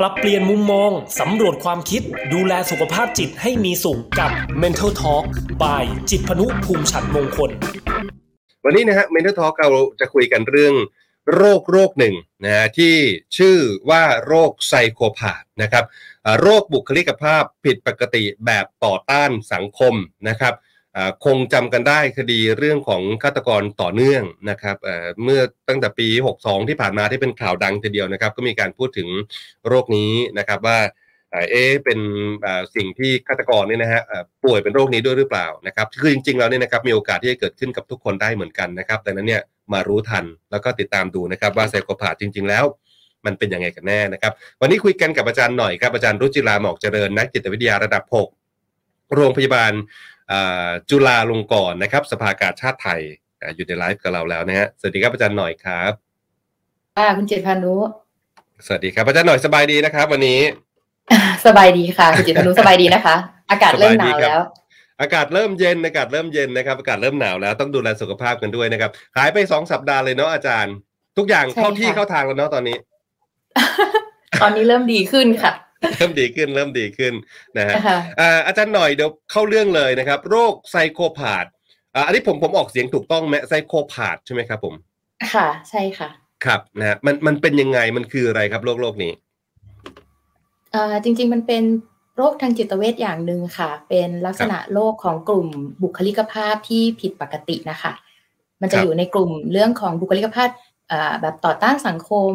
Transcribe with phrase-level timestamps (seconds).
[0.00, 0.90] ปรับเปลี่ยนมุมมอง
[1.20, 4.30] สำรวจความคิด ดูแลสุขภาพจิตให้มีสุขกับ
[4.62, 5.24] Mental Talk
[5.62, 7.50] by จิตพนุภูมิฉันมงคล
[8.64, 10.74] วันนี้นะฮะ Mental Talk เราจะคุยกันเรื่อง
[11.34, 12.14] โรคโรคหนึ่ง
[12.44, 12.94] นะฮะที่
[13.36, 13.56] ชื่อ
[13.90, 15.84] ว่าโรคไซโคพาธนะครับ
[16.40, 19.94] โรคบุคลิกภาพผิดปกติแบบต่อต้านสังคม
[20.28, 20.54] นะครับ
[21.24, 24.76] คงจำกันได้คดีเรื่องของฆาตกรต่อเนื่องนะครับ
[25.22, 26.08] เมื่อตั้งแต่ปี
[26.38, 29.08] 62 ที่ผ่านมาที่เป็นข่าวดังทีเดียวนะครับ ก็มีการพูดถึง
[29.68, 30.78] โรคนี้นะครับว่า
[31.50, 32.00] เอ๊เป็น
[32.76, 34.02] สิ่งที่ฆาตกรเนี่ยนะฮะ
[34.44, 42.64] ป่วยเป็นโรคนี้ด้วยหรือเปล่านะครับคือจริงๆแล้วเนี่ยนะครับมีโอกาสที่จะเกิดขึ้นกับทุกคนได้เหมือนกันนะครับดังนั้นเนี่ยมารู้ทันแล้วก็ติดตามดูนะครับว่าไซโคพาธจริง ๆ แล้ว
[43.26, 48.04] มันเป็นยังไงกันแน่นะครับ วันนี้คุยกันกับอาจารย์หน่อยครับอาจารย์รุจิราหมอกเจริญนักจิตวิทยาระดับ
[48.56, 49.72] 6 โรงพยาบาล
[50.90, 53.00] จุฬาลงกรณ์นะครับ สภากาชาติไทย
[53.40, 55.92] อ่าอยู่ในไลฟ์กับเราแล้วนะฮะสวัสดีครับอาจารย์หน่อยครับ
[56.96, 57.74] ค่ะคุณจิตรพานุ
[58.66, 60.40] สวัสดีครับอาจารย์หน่อยสบายดีนะครับ วันนี้
[61.46, 63.16] สบายดีค่ะคุณจิตรพานุสบายดีนะคะ
[63.50, 64.42] อากาศเริ่มหนาวแล้ว
[65.00, 70.74] อากาศเริ่มเย็นอากาศเริ่มเย็นนะครับอากาศเริ่มหนาวแล้วต้องดูแลสุขภาพกันด้วยนะครับหายไปสองสัปดาห์เลยเนาะอาจารย์
[71.18, 72.76] ทุกอย่างใช่เข้าที่ค่ะเข้าทางแล้วเนาะตอนนี้
[74.42, 75.52] ตอนนี้เริ่มดีขึ้นค่ะ
[75.96, 77.14] เริ่มดีขึ้นเริ่มดีขึ้น
[77.58, 81.46] นะฮะค่ะอ่าอาจารย์หน่อยเดี๋ยวเข้าเรื่องเลยนะครับ โรคไซโคพาธ
[81.94, 84.74] อ่าอันนี้ผมผมออกเสียงถูกต้องไหมไซโคพาธใช่ไหมครับผม
[85.32, 86.08] ค่ะ ใช่ค่ะ
[86.44, 89.12] ครับนะฮะมันมันเป็นยังไงมันคืออะไรครับโรคโรคนี้
[90.72, 91.64] เอ่อจริง ๆ มันเป็น
[92.16, 95.46] โรคทางจิตเวชอย่างหนึ่งค่ะ เป็นลักษณะโรคของกลุ่ม
[95.82, 97.92] บุคลิกภาพที่ผิดปกตินะคะ
[98.60, 100.48] มันจะครับอยู่ในกลุ่มเรื่องของบุคลิกภาพ
[100.88, 102.32] เอ่อแบบต่อต้านสังคม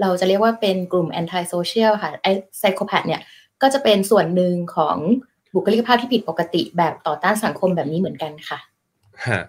[0.00, 3.20] เราจะเรียกว่าเป็นกลุ่ม anti social ค่ะไอไซโคแพ h เนี่ย
[3.62, 4.96] ก็จะเป็นส่วนหนึ่งของ
[5.54, 8.58] บุคลิกภาพที่ผิดปกติแบบต่อต้านสังคมแบบนี้เหมือนกันค่ะ
[9.26, 9.42] ฮะ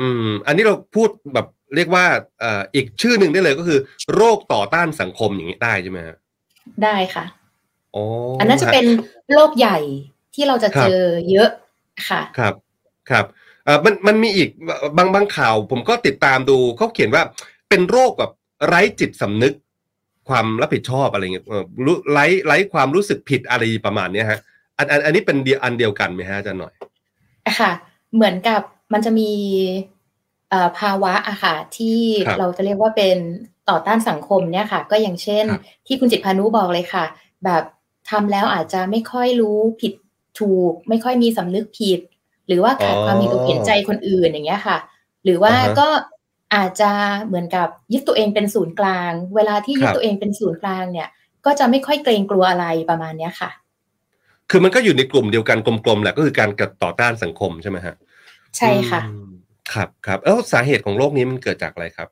[0.00, 2.04] อืม อันนี้เราพูดแบบเรียกว่า
[2.40, 3.78] เอ่ออีกชื่อหนึ่งได้เลยก็คือ
[4.14, 6.16] โรคต่อต้านสังคมอย่างนี้ได้ใช่ไหมฮะ
[6.84, 7.24] ได้ค่ะ
[7.94, 8.04] อ๋อ
[8.40, 8.86] อันนั้นจะเป็น
[9.32, 9.78] โรคใหญ่
[10.34, 11.48] ที่เราจะครับเจอเยอะ
[12.08, 12.54] ค่ะ ครับ
[13.10, 13.24] ครับ
[13.64, 14.48] เอ่อมันมันมีอีก
[14.96, 17.22] บางบางข่าว ผมก็ติดตามดูเขาเขียนว่า
[17.68, 18.30] เป็นโรคแบบ
[18.66, 19.54] ไร้จิตสำนึก
[20.28, 24.38] ความรับผิดชอบอะไรเงี้ยเอ่อรู้ไร้ไร้ความรู้สึกผิดอะไรประมาณเนี้ยฮะ
[24.78, 26.74] อันอันอันนี้เป็นเดียอันเดียวกันไหมฮะอาจารย์หน่อย
[27.60, 27.70] ค่ะ
[28.14, 28.60] เหมือนกับ
[28.92, 29.30] มันจะมี
[30.50, 33.18] เอ่อภาวะอะค่ะที่ครับเราจะเรียกว่าเป็น
[33.70, 37.04] ต่อต้านสังคมเนี่ยค่ะ ก็อย่างเช่นครับที่คุณจิตพานุบอกเลยค่ะ
[37.44, 37.62] แบบ
[38.10, 39.92] ทำแล้วอาจจะไม่ค่อยรู้ผิด
[40.40, 42.00] ถูก ไม่ค่อยมีสำนึกผิด
[42.46, 44.78] หรือว่าขาดความมีตัวเห็นใจคนอื่นอย่างเงี้ยค่ะ
[45.24, 45.88] หรือว่าอ่าฮะก็
[46.54, 46.90] อาจจะ
[47.24, 51.08] เหมือนกับยึดตัวเองเป็นศูนย์กลาง เวลาที่ยึคดรับตัวเองเป็นศูนย์กลางเนี่ย
[51.46, 53.50] ก็จะไม่ค่อยเกรงกลัวอะไรประมาณเนี้ยค่ะ
[54.50, 57.94] คือมันก็อยู่ในกลุ่มเดียวกันกลมๆแหละก็คือการกัดต่อต้านสังคมใช่ไหมฮะ
[58.56, 59.30] ใช่ค่ะอืม
[59.72, 62.08] ครับครับเอ้าสาเหตุของโรคนี้มันเกิดจากอะไรครับ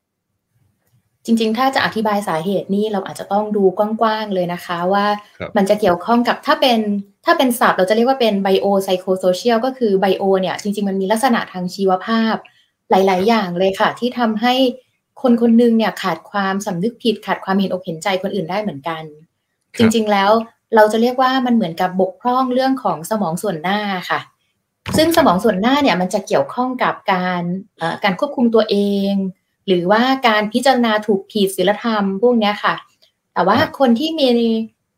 [1.25, 5.05] จริงๆ ถ้าจะอธิบายสาเหตุนี่เราอาจจะต้องดูกว้างๆเลยนะคะว่า
[5.39, 6.79] ครับมันจะเกี่ยวข้องกับถ้าเป็น
[7.25, 12.35] ถ้าเป็นศัพท์เราจะเรียกว่าเป็นไบโอไซโคโซเชียลก็คือไบโอเนี่ยจริงๆ มันมีลักษณะทางชีวภาพ
[12.93, 14.53] หลาย ๆ อย่างเลยค่ะ ที่ทำให้
[15.21, 19.03] คนคนหนึงเนี่ยขาดความสำนึกผิด ขาดความเห็นอกเห็นใจคนอื่นได้เหมือนกัน
[19.75, 20.31] ครับจริง ๆ แล้ว
[20.75, 24.19] เราจะเรียกว่ามันเหมือนกับบกพร่องเรื่องของสมองส่วนหน้าค่ะ
[24.97, 27.41] ซึ่งสมองส่วนหน้าเนี่ยมันจะเกี่ยวข้องกับการ
[27.77, 28.77] เอ่อการควบคุมตัวเอ
[29.11, 29.13] ง
[29.67, 32.75] หรือว่าการพิจารณาถูกผิดศีลธรรมพวกเนี้ยค่ะ
[33.33, 34.27] แต่ว่าครับคนที่มี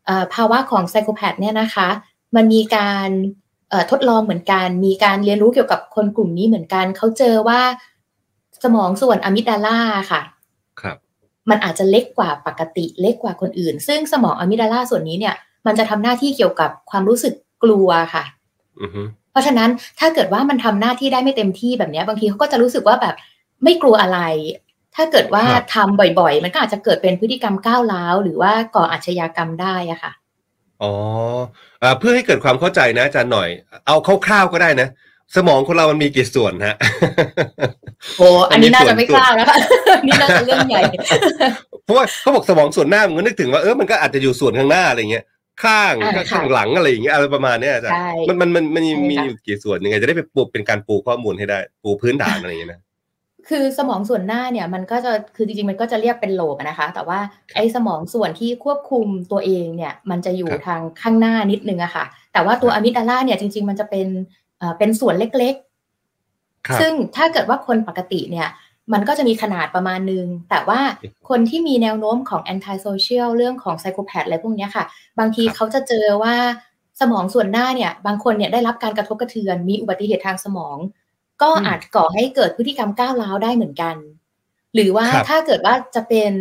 [0.06, 1.88] เอ่อภาวะของไซโคแพ h เนี่ยนะคะ
[2.36, 3.45] มันมีการเอ่อ
[3.90, 7.60] ทดลองเหมือนกัน มีการเรียนรู้เกี่ยวกับคนกลุ่มนี้เหมือนกัน เขาเจอว่า
[8.64, 9.78] สมองส่วนอะมิกดาลา
[10.10, 10.22] ค่ะ
[10.80, 10.96] ครับ
[11.50, 15.34] มันอาจจะเล็กกว่าปกติ เล็กกว่าคนอื่น ซึ่งสมองอะมิกดาลาส่วนนี้เนี่ย
[15.66, 17.34] มันจะทำหน้าที่เกี่ยวกับความรู้สึก
[17.64, 18.24] กลัวค่ะ
[18.82, 23.14] อือฮึเพราะฉะนั้นถ้าเกิดว่ามันทำหน้าที่ได้ไม่เต็มที่แบบเนี้ยบางทีเขาก็จะรู้สึกว่าแบบ
[23.64, 24.20] ไม่กลัวอะไร
[24.96, 25.44] ถ้าเกิดว่า
[25.74, 30.12] ทำบ่อยๆ มันก็อาจจะเกิดเป็นพฤติกรรมก้าวร้าวหรือว่าก่ออาชญากรรมได้อะค่ะ
[30.82, 30.92] อ๋อ
[31.82, 33.48] อ่าเพื่อให้เกิดความเข้าใจนะอาจารย์หน่อย
[33.86, 34.88] เอาคร่าวๆก็ได้นะ
[35.36, 36.76] สมองคนเรามันมีกี่ส่วนฮะ
[38.18, 39.56] โอ้อันนี้น่าส่วจะไม่กล้าวนะคะ
[40.06, 40.80] นี่น่าจะเรื่องใหญ่
[41.84, 45.24] เพราะว่าเขาบอกสมองส่วนหน้ามันก็นึกถึงว่าเออมันก็อาจจะอยู่ส่วนข้างหน้าอะไรเงี้ย
[45.64, 52.80] ข้างอ่าค่ะข้างหลังอะไรอย่างเงี้ยอะไรประมาณเนี้ยอาจารย์ใช่มันมันมันมันมีใช่ค่ะมีอยู่กี่ส่วนยังไงจะได้ไปปูเป็นการปูข้อมูลให้ได้ ปูพื้นฐานอะไรอย่างเงี้ยนะ
[53.48, 57.18] คือสมองส่วนหน้าเนี่ยมันก็จะคือจริงๆมันก็จะเรียกเป็นโลบอะนะคะ แต่ว่า
[57.56, 64.06] ไอ้สมองส่วนที่ควบคุมตัวเองเนี่ยมันจะอยู่ครับทางข้างหน้านิดนึงอะค่ะ แต่ว่าตัวครับอะมิกดาลาเนี่ยจริง ๆ มันจะเป็น
[64.58, 65.54] เอ่อเป็นส่วนเล็ก
[66.66, 68.48] ครับๆซึ่งถ้าเกิดว่าคนปกติเนี่ย
[68.92, 70.80] มันก็จะมีขนาดประมาณนึง แต่ว่า
[71.28, 74.84] คนที่มีแนวโน้มของ anti social เรื่องของ psychopath อะไรพวกเนี้ยค่ะ
[75.18, 76.34] บางทีครับเขาจะเจอว่า
[77.00, 80.76] สมองส่วนหน้าเนี่ย บางคนเนี่ยได้รับการกระทบกระเทือน มีอุบัติเหตุทางสมอง
[81.42, 83.96] ก็อาจก่อให้เกิดพฤติกรรมก้าวร้าวได้เหมือนกัน
[84.74, 86.32] หรือว่าครับถ้าเกิดว่าจะเป็น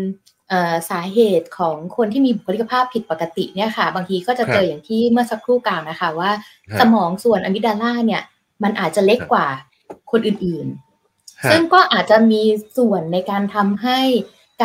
[0.50, 6.32] เอ่อสาเหตุของคนที่มีบุคลิกภาพผิดปกติเนี่ยค่ะ บางทีก็จะเจออย่างที่เมื่อสักครู่กล่าวนะคะ ว่า
[6.72, 8.22] ฮะสมองส่วนอะมิกดาลาเนี่ย
[8.64, 9.48] มันอาจจะเล็กครับกว่า
[10.12, 10.68] คนอื่น
[11.42, 12.42] ฮะๆซึ่งก็อาจจะมี
[12.78, 14.00] ส่วนในการทำให้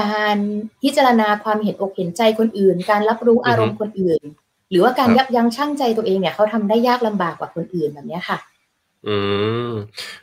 [0.00, 0.36] การ
[0.82, 4.20] พิจารณาความเห็นอกเห็นใจคนอื่น การรับรู้อารมณ์คนอื่น
[4.70, 8.38] หรือว่าการครับยับยั้งชั่งใจตัวเองเนี่ยเขาทำได้ยากลำบากกว่าคนอื่นแบบเนี้ยค่ะ
[9.06, 9.16] อื
[9.68, 9.70] ม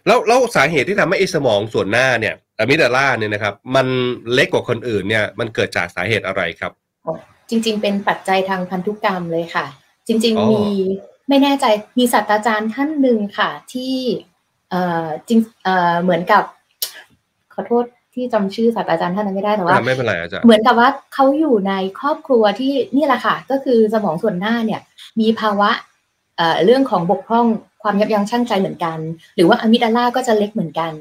[0.05, 3.87] แล้วแล้วสาเหตุที่ทำให้ไอ้สมองส่วนหน้าเนี่ยอะมิดาลาเนี่ยนะครับ มัน
[4.33, 6.71] เล็กกว่าคนอื่นเนี่ย มันเกิดจากสาเหตุอะไรครับ
[7.49, 9.65] จริง ๆ เป็นปัจจัยทางพันธุกรรมเลยค่ะ
[10.07, 10.65] จริงอ๋อๆมี
[11.29, 11.65] ไม่แน่ใจ
[11.97, 13.95] มีศาสตราจารย์ท่านหนึ่งค่ะ ที่
[14.69, 16.43] เอ่อจริงเอ่อเหมือนกับ
[17.53, 17.85] ขอโทษ
[18.15, 24.81] ที่จำชื่อศาสตราจารย์ท่านนั้นไม่ได้แต่ว่าอะไม่เป็นไรอาจารย์เหมือนกับว่าเขาอยู่ในครอบครัวที่นี่แหละค่ะ ก็คือสมองส่วนหน้าเนี่ย
[25.19, 25.69] มีภาวะ
[26.37, 27.47] เอ่อเรื่องของบกพร่อง
[27.87, 28.97] ความยับยั้งชั่งใจเหมือนกัน
[29.35, 30.91] หรือว่าอะมิดาลาก็จะเล็กเหมือนกัน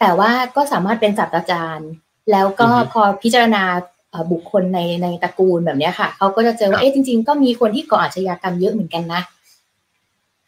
[0.00, 1.90] แต่ว่าก็สามารถเป็นศาสตราจารย์
[2.30, 3.62] แล้วก็อือฮึพอพิจารณา
[4.10, 9.20] เอ่อบุคคลในในตระกูลแบบเนี้ยค่ะเขาก็จะเจอครัว่าบเอ๊ะจริง ๆ ก็มีคนที่ก่ออาชญากรรมเยอะเหมือนกันนะ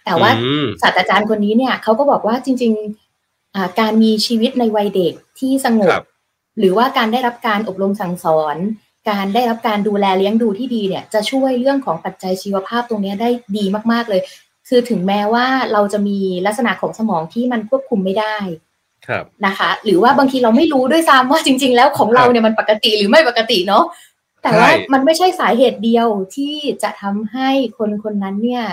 [0.04, 0.32] แต่ว่าอื
[0.62, 6.02] มศาสตราจารย์คนนี้เนี่ยเขาก็บอกว่าจริงๆอ่าการมีชีวิตในวัยเด็กที่สงครับบ
[6.58, 8.56] หรือว่าการได้รับการอบรมสั่งสอน
[9.10, 14.20] การได้รับการดูแลเลี้ยงดูที่ดีเนี่ย จะช่วยเรื่องของปัจจัยชีวภาพตรงเนี้ยได้ดีมาก ๆเลย
[14.68, 18.36] คือถึงแม้ว่าเราจะมีลักษณะของสมองที่มันควบคุมไม่ได้
[19.06, 23.84] ครับนะคะ หรือว่าบางทีเราไม่รู้ด้วยซ้ำว่าจริง ๆ แล้วของเราเนี่ยมันปกติหรือไม่ปกติเนาะ
[24.42, 28.64] แต่ว่าใช่มันไม่ใช่สาเหตุเดียวที่จะทำให้คนคนนั้นเนี่ย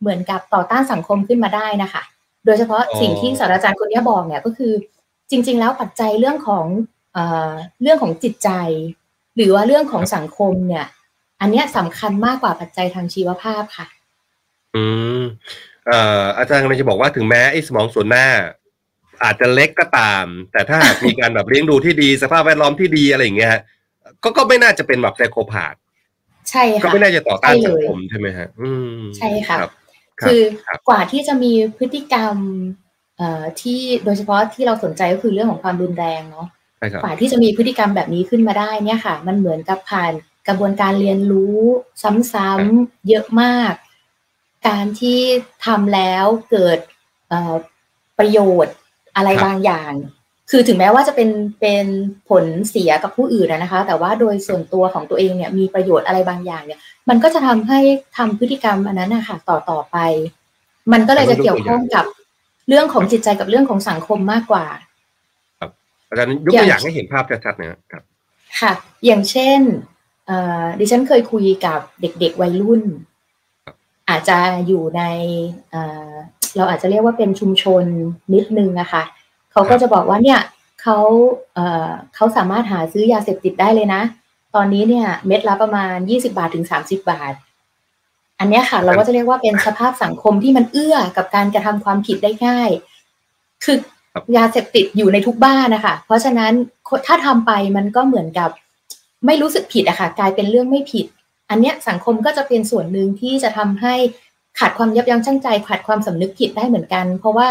[0.00, 2.02] เหมือนกับต่อต้านสังคมขึ้นมาได้นะคะ
[2.44, 4.72] โดยเฉพาะอ๋อสิ่งที่ศาสตราจารย์คนนี้บอกเนี่ยก็คือ
[5.30, 6.66] จริง ๆ แล้วปัจจัยเรื่องของ
[7.12, 7.52] เอ่อ
[7.82, 8.50] เรื่องของจิตใจ
[9.36, 10.86] หรือว่าเรื่องของสังคมเนี่ย
[11.40, 13.86] อันเนี้ยสำคัญมากกว่าปัจจัยทางชีวภาพค่ะ
[14.76, 14.84] อื
[15.18, 15.20] ม
[15.86, 18.28] เอ่ออาจารย์กำลังจะบอกว่าถึงแม้ไอ้สมองส่วนหน้า
[19.24, 23.62] อาจจะเล็กก็ตาม แต่ถ้าหากมีการแบบเลี้ยงดูที่ดีสภาพแวดล้อมที่ดีอะไรอย่างเงี้ยฮะ
[24.22, 25.74] ก็ก็ไม่น่าจะเป็นแบบไซโคพาธ
[26.50, 29.70] ใช่ก็ค่ะไม่น่าจะต่อต้านใช่เลยสังคมใช่ไหมฮะ อืมใช่ค่ะรับรับ
[30.22, 32.36] คือครับกว่าที่จะมีพฤติกรรม
[33.16, 36.46] เอ่อที่โดยเฉพาะที่เราสนใจก็คือเรื่องของความรุนแรงเนาะ
[36.78, 40.12] ใช่ครับกว่าที่จะมีพฤติกรรมแบบนี้ขึ้นมาได้เนี่ยค่ะ มันเหมือนกับผ่าน
[40.48, 41.58] กระบวนการเรียนรู้
[42.34, 43.74] ซ้ำๆเยอะมาก
[44.68, 45.20] การที่
[45.66, 46.78] ทำแล้วเกิด
[47.28, 47.54] เอ่อ
[48.18, 48.74] ประโยชน์
[49.16, 49.92] อะไรครับบางอย่าง
[50.50, 51.30] คือถึงแม้ว่าจะเป็น
[51.60, 51.86] เป็น
[52.28, 57.80] ผลเสียกับผู้อื่นนะนะคะ แต่ว่าโดยส่วนตัวของตัวเองเนี่ยมีประโยชน์อะไรบางอย่างเนี่ย มันก็จะทำให้
[58.16, 59.96] ทำพฤติกรรมอันนั้นนะคะต่อต่อไป
[60.92, 62.04] มันก็เลยจะเกี่ยวข้องกับ
[62.68, 64.66] เรื่องของจิตใจกับเรื่องของสังคมมากกว่า
[66.08, 68.02] อาจารย์ยกตัวอย่างให้เห็นภาพชัดๆหนะครับ
[68.60, 68.72] ค่ะ
[69.06, 69.60] อย่างเช่น
[70.26, 72.82] เอ่อดิฉันเคยคุยกับเด็ก ๆ วัยรุ่น
[74.08, 75.02] อาจจะอยู่ใน
[76.56, 77.84] เราอาจจะเรียกว่าเป็นชุมชน
[78.34, 79.02] นิดนึงนะคะ
[79.52, 80.40] เขาก็จะบอกว่าเนี่ย
[80.82, 80.98] เขา
[82.14, 84.02] เขาสามารถหาซื้อยาเสพติดได้เลยนะ
[84.54, 87.32] ตอนนี้เนี่ยเม็ดละประมาณยี่สิบาทถึงสามสิบาท
[88.38, 92.70] อันนี้ค่ะ เราก็จะเรียกว่าเป็นสภาพสังคมที่มันเอื้อกับการกระทำความผิดได้ง่าย
[93.64, 93.76] คือ
[94.36, 96.52] ยาเสพติดอยู่ในทุกบ้านนะคะ เพราะฉะนั้น
[97.06, 98.50] ถ้าทำไปมันก็เหมือนกับ
[99.26, 101.06] ไม่รู้สึกผิดอะค่ะ กลายเป็นเรื่องไม่ผิด
[101.52, 103.94] อันเนี้ยสังคมก็จะเป็นส่วนหนึ่งที่จะทำให้
[104.58, 107.48] ขาดความยับยั้งชั่งใจ ขาดความสำนึกผิดได้เหมือนกัน เพราะว่า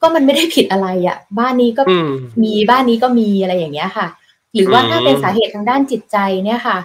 [0.00, 2.10] ก็มันไม่ได้ผิดอะไรอะบ้านนี้ก็อืม
[2.42, 4.06] มีบ้านนี้ก็มีอะไรอย่างเงี้ยค่ะ
[4.54, 6.78] หรือว่าอืมถ้าเป็นสาเหตุทางด้านจิตใจเนี่ยค่ะ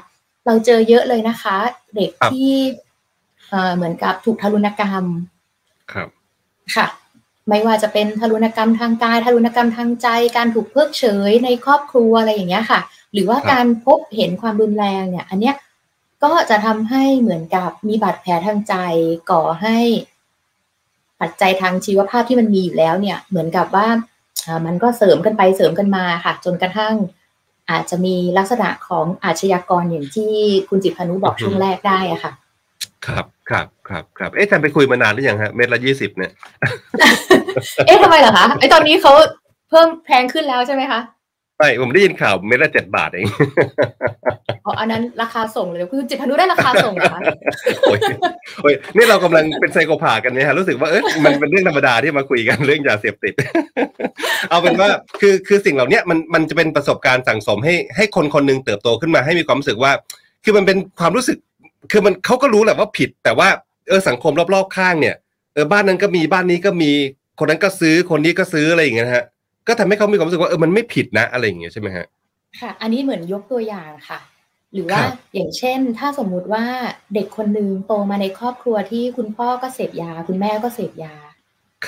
[0.45, 1.56] เราเจอเยอะเลยนะคะ
[1.95, 2.51] เด็กครับที่
[3.50, 5.05] เอ่อเหมือนกับถูกทารุณกรรม
[5.91, 6.08] ครับ
[6.75, 6.88] ค่ะ
[7.50, 12.79] ไม่ว่าจะเป็นทารุณกรรมทางกายทารุณกรรมทางใจ การถูกเพิกเฉยในครอบครัวอะไรอย่างเงี้ยค่ะ
[13.13, 15.55] หรือว่าครับการพบเห็นความรุนแรงเนี่ย อันเนี้ย
[16.25, 18.75] ก็จะทำให้เหมือนกับมีบาดแผลทางใจ
[19.32, 19.77] ก่อให้
[21.22, 23.88] ปัจจัยทางชีวภาพที่มันมีอยู่แล้วเนี่ย เหมือนกับว่า
[24.48, 26.96] อ่ามันก็เสริมกันไปเสริมกันมาค่ะ จนกระทั่ง
[27.70, 30.34] อาจจะมีลักษณะของอาชญากรอย่างที่
[30.70, 32.32] คุณจิตพานุบอกอือฮึช่วงแรกได้อะค่ะ
[33.08, 36.32] ครับครับครับครับเอ๊ะอาจารย์ไปคุยมานานหรือยังฮะเม็ดละยี่สิบเนี่ย
[37.86, 39.13] เอ๊ะทำไมเหรอคะไอตอนนี้เขา
[39.70, 41.00] เพิ่มแพงขึ้นแล้วใช่ไหมคะ
[41.57, 43.27] ไม่ผมได้ยินข่าวเม็ดละเจ็ดบาทเอง
[44.65, 47.21] อ๋ออันนั้นราคาส่งเลยคือจิตพานุได้ราคาส่งเหรอคะ
[47.81, 48.00] โอ้ย
[48.62, 53.33] โอ้ยนี่เรากำลังเป็นไซโคพาธกันเนี่ยฮะรู้สึกว่าเออมันเป็นเรื่องธรรมดาที่มาคุยกันเรื่องยาเสพติด
[54.50, 54.89] เอาเป็นว่า
[55.21, 59.91] คือคือสิ่งเหล่าเนี้ยมันมันจะเป็นประสบการณ์สั่งสมให้ให้คนคนหนึงเติบโตขึ้นมาให้มีความรู้สึกว่า
[60.43, 61.38] คือมันเป็นความรู้สึก
[61.91, 63.47] คือมันเขาก็รู้แหละว่าผิด แต่ว่า
[63.88, 65.15] เออสังคมรอบๆข้างเนี่ย
[65.53, 66.91] เออบ้านนั้นก็มีบ้านนี้ก็มี
[67.39, 69.25] คนนั้นก็ซื้อคนนี้ก็ซื้ออะไรอย่างเงี้ยนะฮะ
[69.67, 72.05] ก็ทำให้เขามีความรู้สึกว่าเออมันไม่ผิดนะอะไรอย่างเงี้ยใช่ไหมฮะ
[72.60, 74.19] ค่ะ อันนี้เหมือนยกตัวอย่างค่ะ
[74.74, 76.65] หรือว่าครับอย่างเช่น ถ้าสมมุติว่า
[77.13, 81.15] เด็กคนหนึ่งโตมาในครอบครัวที่คุณพ่อก็เสพยา คุณแม่ก็เสพยา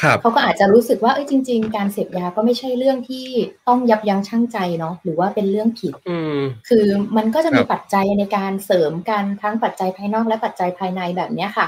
[0.02, 3.26] ครับเขาก็อาจจะรู้สึกว่าเอ้ยจริง ๆ การเสพยาก็ไม่ใช่เรื่องที่
[3.68, 6.86] ต้องยับยั้งชั่งใจเนาะหรือว่าเป็นเรื่องผิดอืมคือ
[7.18, 11.68] มันก็จะมีครับปัจจัยในการเสริมกันทั้งปัจจัยภายนอกและปัจจัยภายในแบบเนี้ยค่ะ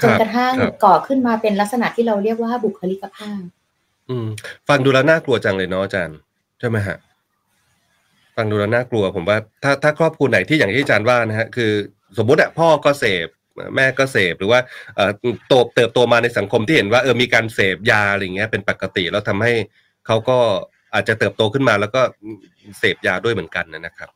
[0.00, 3.42] คจรันบกระทั่งครับก่อขึ้นมาเป็นลักษณะที่เราเรียกว่าบุคลิกภาพ
[4.10, 4.26] อืม
[4.68, 6.18] ฟังดูแล้วน่ากลัวจังเลยเนาะอาจารย์
[6.60, 6.96] ใช่ไหมฮะ
[8.36, 11.72] ฟังดูแล้วน่ากลัว ผมว่าถ้าถ้าครอบครัวไหนที่อย่างที่อาจารย์ว่านะฮะคือ
[12.18, 13.28] สมมติอะพ่อก็เสพ
[13.76, 14.60] แม่ก็เสพหรือว่า
[14.94, 15.10] เอ่อ
[15.48, 19.52] โตเติบโตมาในสังคมที่เห็นว่าเออมีการเสพยาอะไรอย่างเงี้ยเป็นปกติแล้วทำให้
[20.06, 20.38] เขาก็
[20.94, 22.00] อาจจะเติบโตขึ้นมาแล้วก็
[22.78, 24.10] เสพยาด้วยเหมือนกันนะครับ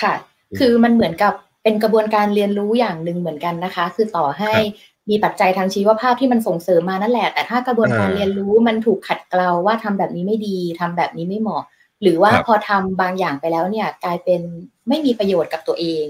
[0.00, 0.14] ค่ะ
[0.50, 4.64] อืมคือมันเหมือนกับเป็นกระบวนการเรียนรู้อย่างหนึ่งเหมือนกันนะคะ คือต่อให้ครับ
[5.10, 11.62] มีปัจจัยทางชีวภาพที่มันส่งเสริมมานั่นแหละ แต่ถ้ากระบวนการอ่าเรียนรู้มันถูกขัดเกลาว่าทำแบบนี้ไม่ดีทำแบบนี้ไม่เหมาะ
[12.02, 14.40] หรือว่าครับพอทำบางอย่างไปแล้วเนี่ย กลายเป็น
[14.88, 16.04] ไม่มีประโยชน์กับตัวเอง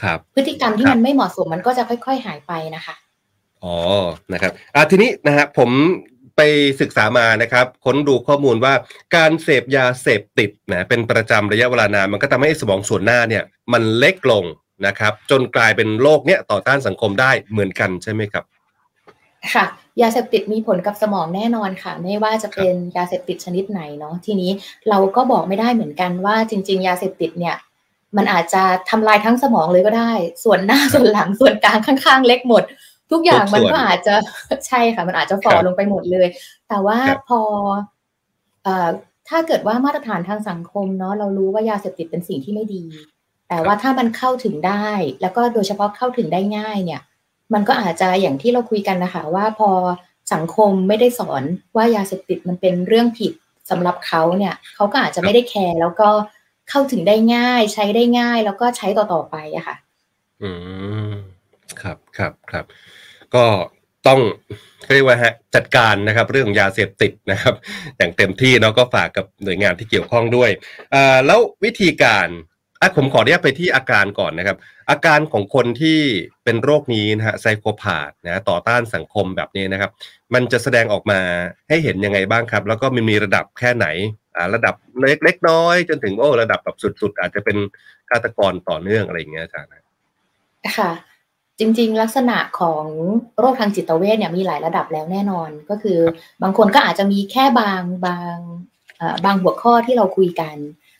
[0.00, 2.94] ครับ พฤติกรรมที่ครับมันไม่เหมาะสมมันก็จะค่อย ๆ หายไปนะคะ
[3.64, 3.76] อ๋อ
[4.32, 5.70] นะครับอะทีนี้นะฮะผม
[6.36, 6.40] ไป
[6.80, 8.74] ศึกษามานะครับ ค้นดูข้อมูลว่า
[9.16, 14.44] การเสพยาเสพติดนะเป็นประจำระยะเวลานานมันก็ทำให้สมองส่วนหน้าเนี่ย มันเล็กลง
[14.86, 18.44] นะครับ จนกลายเป็นโรคเนี้ยต่อต้านสังคมได้เหมือนกันใช่ไหมครับ
[19.54, 19.64] ค่ะ
[20.02, 24.50] ยาเสพติดมีผลกับสมองแน่นอนค่ะ ไม่ว่าจะเป็นยาเสพติดชนิดไหนเนาะทีนี้
[24.88, 27.56] เราก็บอกไม่ได้เหมือนกันว่าจริง ๆ ยาเสพติดเนี่ย
[28.16, 30.12] มันอาจจะทำลายทั้งสมองเลยก็ได้
[30.44, 32.62] ส่วนหน้าส่วนหลังส่วนกลางข้างๆ เล็กหมด
[33.10, 34.14] ทุกอย่างทุกส่วนมันก็อาจจะ
[34.66, 36.28] ใช่ค่ะ มันอาจจะฝ่อครับลงไปหมดเลย
[36.68, 37.40] แต่ว่าครับพอ
[38.64, 38.88] เอ่อ
[39.28, 42.82] ถ้าเกิดว่ามาตรฐานทางสังคมเนาะเรารู้ว่ายาเสพติดเป็นสิ่งที่ไม่ดี
[43.48, 44.88] แต่ว่าถ้ามันเข้าถึงได้
[45.22, 47.02] แล้วก็โดยเฉพาะเข้าถึงได้ง่ายเนี่ย
[47.54, 49.70] มันก็อาจจะอย่างที่เราคุยกันนะคะ ว่าพอ
[50.32, 51.42] สังคมไม่ได้สอน
[51.76, 53.32] ว่ายาเสพติดมันเป็นเรื่องผิด
[53.70, 56.08] สำหรับเขาเนี่ยเขาก็อาจจะไม่ได้แคร์แล้วก็
[56.70, 59.76] เข้าถึงได้ง่าย ใช้ได้ง่าย แล้วก็ใช้ต่อๆไปอะค่ะ
[60.42, 60.50] อื
[61.10, 61.12] ม
[61.82, 62.64] ครับครับครับ
[63.34, 63.44] ก็
[64.06, 64.20] ต้อง
[64.92, 67.54] เรียกว่าฮะจัดการนะครับ เรื่องยาเสพติดนะครับ
[67.96, 70.50] อย่างเต็มที่เนาะก็ฝากกับหน่วยงานที่เกี่ยวข้องด้วย
[70.94, 72.28] อ่าแล้ววิธีการ
[72.80, 74.56] อะผมขออนุญาตไปที่อาการก่อนนะครับ
[74.90, 75.98] อาการของคนที่
[76.44, 79.90] เป็นโรคนี้นะฮะไซโคพาธนะต่อต้านสังคมแบบนี้นะครับ
[80.34, 81.20] มันจะแสดงออกมา
[81.68, 83.86] ให้เห็นยังไงบ้างครับ แล้วก็มันมีระดับแค่ไหน
[84.36, 87.56] อ่าระดับเล็กเล็กน้อยจนถึงโอ้ระดับแบบสุด ๆ อาจจะเป็น
[88.10, 89.84] ฆาตกรต่อเนื่องอะไรอย่างเงี้ยอาจารย์นะ
[90.78, 90.90] ค่ะ
[91.58, 92.84] จริง ๆ ลักษณะของ
[93.38, 95.98] โรคทางจิตเวชเนี่ยมีหลายระดับแล้วแน่นอน ก็คือ
[96.42, 98.36] บางคนก็อาจจะมีแค่บางบาง
[98.98, 100.56] เอ่อบางหัวข้อที่เราคุยกัน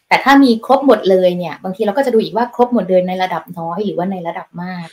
[0.08, 4.86] แต่ถ้ามีครบหมดเลยเนี่ย บางทีเราก็จะดูอีกว่าครบหมดเลยในระดับน้อยหรือว่าในระดับมาก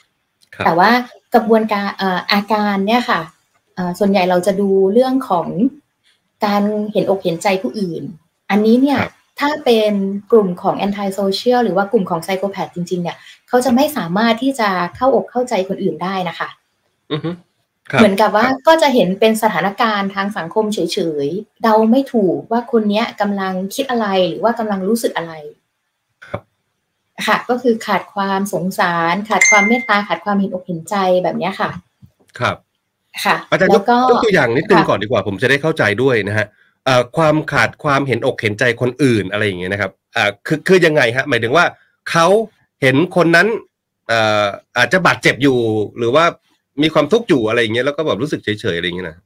[0.55, 0.89] ครับแต่ว่า
[1.33, 3.21] กระบวนการเอ่ออาการเนี่ยค่ะ
[3.75, 5.47] เอ่อส่วนใหญ่เราจะดูเรื่องของ
[6.45, 8.03] การเห็นอกเห็นใจผู้อื่น
[8.51, 9.93] อันนี้เนี่ยครับถ้าเป็น
[10.31, 13.17] กลุ่มของ anti social หรือว่ากลุ่มของ psychopath จริง ๆ เนี่ย
[13.47, 16.49] เขาจะไม่สามารถที่จะเข้าอกเข้าใจคนอื่นได้นะคะ
[17.11, 17.54] อือฮึครับ
[17.93, 20.79] เหมือนกับว่าครับก็จะเห็นเป็นสถานการณ์ทางสังคมเฉ
[21.25, 25.33] ยๆเดาไม่ถูกว่าคนเนี้ยกำลังคิดอะไรหรือว่ากำลังรู้สึกอะไร
[26.25, 26.41] ครับ
[27.27, 31.69] ค่ะก็คือขาดความสงสาร ขาดความเมตตาขาดความเห็นอกเห็นใจแบบเนี้ยค่ะ
[32.39, 32.57] ครับ
[33.23, 36.45] ค่ะอาจารย์ยแล้กวก็ยกตัวอย่างนิดนึงค่ะก่อนดีกว่า ผมจะได้เข้าใจด้วยนะฮะ
[36.85, 41.65] เอ่อความขาดความเห็นอกเห็นใจคนอื่นอะไรอย่างเงี้ยนะครับอ่าคือคือยังไงฮะหมายถึงว่า
[42.11, 42.27] เขา
[42.81, 43.47] เห็นคนนั้น
[44.07, 44.45] เอ่อ
[44.77, 45.57] อาจจะบาดเจ็บอยู่
[45.97, 46.25] หรือว่า
[46.81, 49.17] มีความทุกข์อยู่อะไรอย่างเงี้ยแล้วก็แบบรู้สึกเฉยๆอะไรอย่างเงี้ยนะ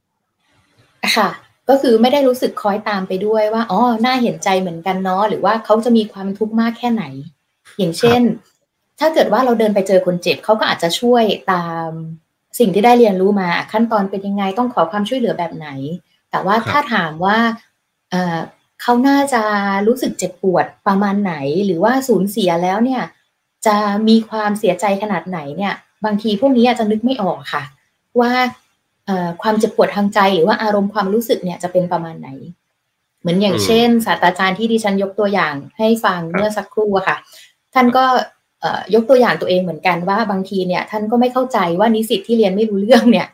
[1.16, 1.28] ค่ะ
[1.68, 7.04] ก็คือไม่ได้รู้สึกคอยตามไปด้วยว่าอ๋อน่าเห็นใจเหมือนกันเนาะหรือว่าเขาจะมีความทุกข์มากแค่ไหน
[7.78, 8.22] อย่างเช่น
[9.00, 11.88] ถ้าเกิดว่าเราเดินไปเจอคนเจ็บเขาก็อาจจะช่วยตาม
[12.58, 15.68] สิ่งที่ได้เรียนรู้มาขั้นตอนเป็นยังไงต้องขอความช่วยเหลือแบบไหน
[16.30, 17.38] แต่ว่าครับถ้าถามว่า
[18.10, 18.38] เอ่อ
[18.82, 19.42] เขาน่าจะ
[19.86, 21.34] รู้สึกเจ็บปวดประมาณไหน
[21.66, 23.02] หรือว่าสูญเสียแล้วเนี่ย
[23.66, 23.76] จะ
[24.08, 27.62] มีความเสียใจขนาดไหนเนี่ย บางทีพวกนี้อาจจะนึกไม่ออกค่ะ
[28.20, 28.32] ว่า
[29.06, 32.28] เอ่อความเจ็บปวดทางใจหรือว่าอารมณ์ความรู้สึกเนี่ยจะเป็นประมาณไหน
[33.20, 37.16] เหมือนอย่างอืมเช่น ศาสตราจารย์ที่ดิฉันยกตัวอย่างให้ฟังครับเมื่อสักครู่อะค่ะ
[37.74, 38.04] ท่านก็
[38.60, 43.28] เอ่อยกตัวอย่างตัวเองเหมือนกันว่าบางทีเนี่ยท่านก็ไม่เข้าใจว่านิสิตที่เรียนไม่รู้เรื่องเนี่ย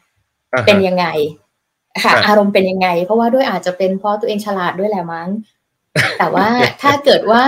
[0.52, 1.06] อ่าฮะเป็นยังไง
[2.04, 5.28] ค่ะครับอารมณ์เป็นยังไง เพราะว่าด้วยอาจจะเป็นเพราะตัวเองฉลาดด้วยแหละมั้ง
[6.18, 6.48] แต่ว่า
[6.82, 7.44] ถ้าเกิดว่า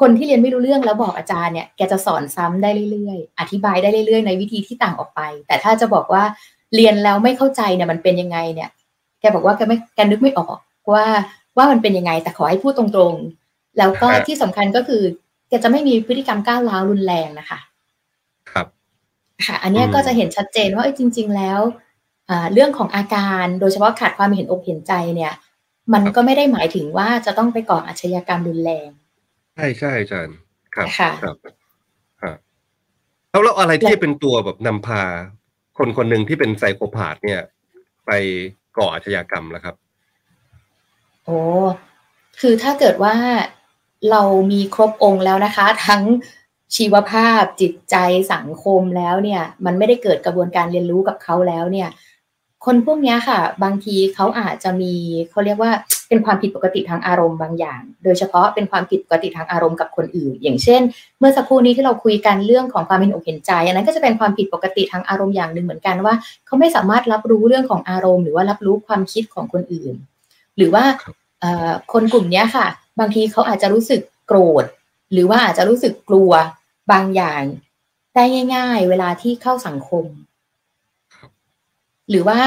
[0.00, 6.22] คนที่เรียนไม่รู้เรื่องแล้วบอกอาจารย์เนี่ยแกจะสอนซ้ำได้เรื่อยๆ อธิบายได้เรื่อยๆ ในวิธีที่ต่างออกไป แต่ถ้าจะบอกว่า
[6.74, 8.70] เรียนแล้วไม่เข้าใจเนี่ยมันเป็นยังไงเนี่ย
[9.20, 10.58] แกบอกว่าแกไม่แกนึกไม่ออก
[10.92, 11.04] ว่า
[11.56, 15.02] ว่ามันเป็นยังไง แต่ขอให้พูดตรงๆ แล้วก็ฮะที่สำคัญก็คือ
[15.48, 17.58] แกจะไม่มีพฤติกรรมก้าวร้าวรุนแรงนะคะ
[18.50, 18.66] ครับ
[19.46, 21.60] ค่ะ อันเนี้ยอืมก็จะเห็นชัดเจนว่าเอ้ยจริง ๆ แล้ว
[22.30, 25.32] อ่าเรื่องของอาการโดยเฉพาะขาดความเห็นอกเห็นใจเนี่ย
[25.92, 28.88] มันก็ไม่ได้หมายถึงว่าจะต้องไปก่ออาชญากรรมรุนแรง
[29.58, 30.36] ใช่ใช่อาจารย์
[30.74, 31.36] ครับ ค่ะครับ
[32.22, 32.34] ฮะ
[33.30, 35.02] แล้วแล้วอะไรที่เป็นตัวแบบนำพา
[35.78, 37.40] คนคนหนึ่งที่เป็นไซโคพาธเนี่ย
[38.06, 38.10] ไป
[38.78, 39.74] ก่ออาชญากรรมแล้วครับ
[41.24, 41.38] โอ้
[42.40, 43.14] คือถ้าเกิดว่า
[44.10, 44.22] เรา
[44.52, 46.02] มีครบองค์แล้วนะคะ ทั้ง
[46.76, 47.96] ชีวภาพจิตใจ
[48.32, 51.88] สังคมแล้วเนี่ย มันไม่ได้เกิดกระบวนการเรียนรู้กับเขาแล้วเนี่ย
[52.64, 54.94] คนพวกเนี้ยค่ะ บางทีเขาอาจจะมี
[55.30, 55.72] เขาเรียกว่า
[56.08, 60.80] เป็นความผิดปกติทางอารมณ์บางอย่าง โดยเฉพาะเป็นความผิดปกติทางอารมณ์กับคนอื่น อย่างเช่น
[61.18, 66.14] เมื่อสักครู่นี้ที่เราคุยกันเรื่องของความเห็นอกเห็นใจอันนั้นก็จะเป็นความผิดปกติทางอารมณ์อย่างหนึ่งเหมือนกันว่า
[66.46, 69.94] เขาไม่สามารถรับรู้เรื่องของอารมณ์ หรือว่ารับรู้ความคิดของคนอื่น
[70.56, 72.66] หรือว่าครับเอ่อคนกลุ่มเนี้ยค่ะ
[73.00, 74.64] บางทีเขาอาจจะรู้สึกโกรธ
[75.12, 76.30] หรือว่าอาจจะรู้สึกกลัว
[76.92, 77.42] บางอย่าง
[78.14, 78.24] ได้
[78.54, 80.04] ง่าย ๆ เวลาที่เข้าสังคม
[82.10, 82.38] หรือว่า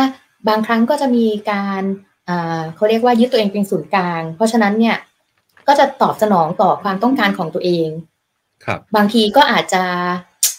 [0.47, 1.81] บางครั้งก็จะมีการ
[2.29, 4.97] อ่าเขาเรียกว่ายึดตัวเองเป็นศูนย์กลาง เพราะฉะนั้นเนี่ย
[5.67, 7.87] ก็จะตอบสนองต่อความต้องการของตัวเอง
[8.65, 9.83] ครับบางทีก็อาจจะ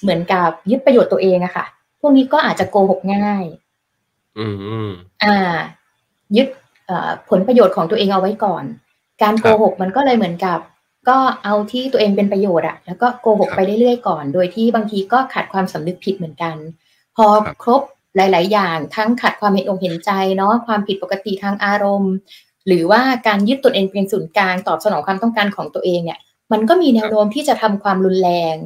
[0.02, 1.66] เหมือนกับยึดประโยชน์ตัวเองอะค่ะ
[2.00, 3.44] พวกนี้ก็อาจจะโกหกง่าย
[4.38, 4.90] อืมอืม
[5.24, 5.56] อ่า
[6.36, 6.48] ยึด
[6.86, 8.64] เอ่อผลประโยชน์ของตัวเองเอาไว้ก่อน
[9.22, 10.58] การครับโกหกมันก็เลยเหมือนกับ
[11.08, 16.56] ก็เอาที่ตัวเองเป็นประโยชน์อะแล้วก็โกหกครับไปเรื่อยๆก่อน โดยที่บางทีก็ขาดความสำนึกผิดเหมือนกัน
[17.16, 17.82] พอครับครบ
[18.16, 22.12] หลาย ๆ อย่างทั้งขาดความเห็นอกเห็นใจเนาะความผิดปกติทางอารมณ์
[22.66, 26.18] หรือว่าการยึดตนเองเป็นศูนย์กลางตอบสนองความต้องการของตัวเองเนี่ย
[26.52, 28.56] มันก็มีแนวโน้มที่จะทำความรุนแรง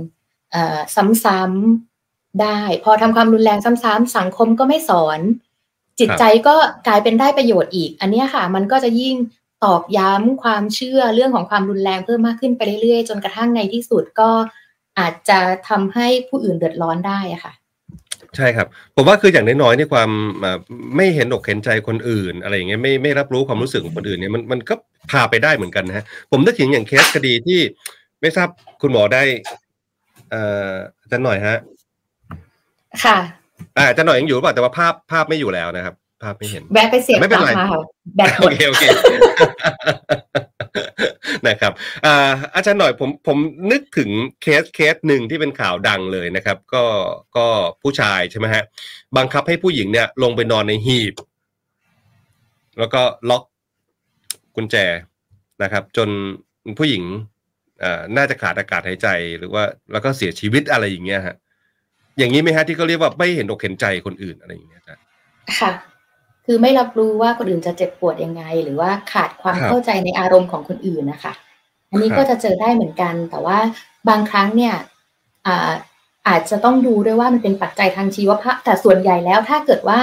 [0.53, 0.79] เอ่อ
[1.25, 5.21] ซ้ำๆได้พอทำความรุนแรงซ้ำๆสังคมก็ไม่สอน
[6.01, 6.55] จิตใจก็
[6.87, 9.17] กลายเป็นได้ประโยชน์อีก อันเนี้ยค่ะ มันก็จะยิ่ง
[9.65, 14.31] ตอกย้ำความเชื่อเรื่องของความรุนแรงเพิ่มมากขึ้นไปเรื่อยๆ จนกระทั่งในที่สุดก็
[14.99, 15.39] อาจจะ
[15.69, 17.53] ทำให้ผู้อื่นเดือดร้อนได้อะค่ะ
[18.37, 18.67] ใช่ครับ
[18.97, 20.11] ผมว่าคืออย่างน้อยๆในความ
[20.45, 20.59] อ่า
[20.97, 24.75] ไม่เห็นอกเห็นใจคนอื่น อะไรอย่างเงี้ยไม่ไม่รับรู้ความรู้สึกของคนอื่นเนี่ยมันมันก็
[25.11, 27.61] พาไปได้เหมือนกันนะฮะผมนึกถึงอย่างเคสคดีที่
[28.21, 28.49] ไม่ทราบ
[28.83, 29.23] คุณหมอได้
[30.31, 31.59] เอ่ออาจารย์หน่อยฮะ
[33.05, 33.17] ค่ะ
[33.79, 37.81] อ่าอาจารย์หน่อยยังอยู่หรือเปล่าแต่ว่าภาพภาพไม่อยู่แล้วนะครับ ภาพไม่เห็นแวะไปเสียบปลั๊กมาค่ะ
[38.17, 38.85] แบตหมโอเคโอเค
[41.49, 41.73] นะครับ
[42.05, 43.39] อ่าอาจารย์หน่อยผมผม
[43.71, 44.11] นึกถึง
[44.43, 46.85] case case หนึ่งที่เป็นข่าวดังเลยนะครับ ก็
[47.37, 47.47] ก็
[47.83, 48.65] ผู้ชายใช่ไหมฮะ
[49.17, 51.15] บังคับให้ผู้หญิงเนี่ยลงไปนอนในหีบ
[52.79, 53.43] แล้วก็ล็อก
[54.57, 54.77] กุญแจ
[55.63, 56.09] นะครับ จน
[56.79, 57.03] ผู้หญิง
[57.83, 61.37] อ่าน่าจะขาดอากาศหายใจหรือว่าแล้วก็เสียชีวิตอะไรอย่างเงี้ยฮะ
[62.19, 65.03] อย่างนี้ไหมฮะที่เขาเรียกว่าไม่เห็นอกเห็นใจคนอื่นอะไรอย่างเงี้ยอาจารย์
[65.59, 65.71] ค่ะ
[66.47, 71.33] คือไม่รับรู้ว่าคนอื่นจะเจ็บปวดยังไง หรือว่าขาดความครับเข้าใจในอารมณ์ของคนอื่นนะคะ
[71.91, 73.59] อันนี้ครับก็จะเจอได้เหมือนกัน แต่ว่า
[74.09, 74.75] บางครั้งเนี่ย
[75.47, 75.71] อ่า
[76.29, 80.01] อาจจะต้องดูด้วยว่ามันเป็นปัจจัยทางชีวภาพ แต่ส่วนใหญ่แล้วถ้าเกิดว่า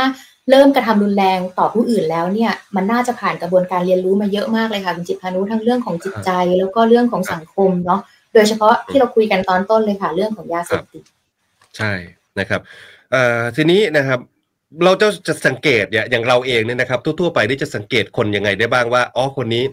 [0.50, 8.02] เริ่มกระทำรุนแรงต่อผู้อื่นแล้วเนี่ย มันน่าจะผ่านกระบวนการเรียนรู้มาเยอะมากเลยค่ะคุณจิตพานุทั้งเรื่องของจิตใจแล้วก็เรื่องของสังคมเนาะ
[8.34, 11.04] โดยเฉพาะที่เราคุยกันตอนต้นเลยค่ะ เรื่องของยาเสพติด
[11.78, 11.92] ใช่
[12.40, 12.62] นะครับ
[13.12, 14.20] เอ่อทีนี้นะครับ
[14.86, 19.64] เราจะจะสังเกตเนี่ยอย่างเราเองเนี่ยนะครับ ทั่วๆไปนี่จะสังเกตคนยังไงได้บ้างว่าอ๋อคนนี้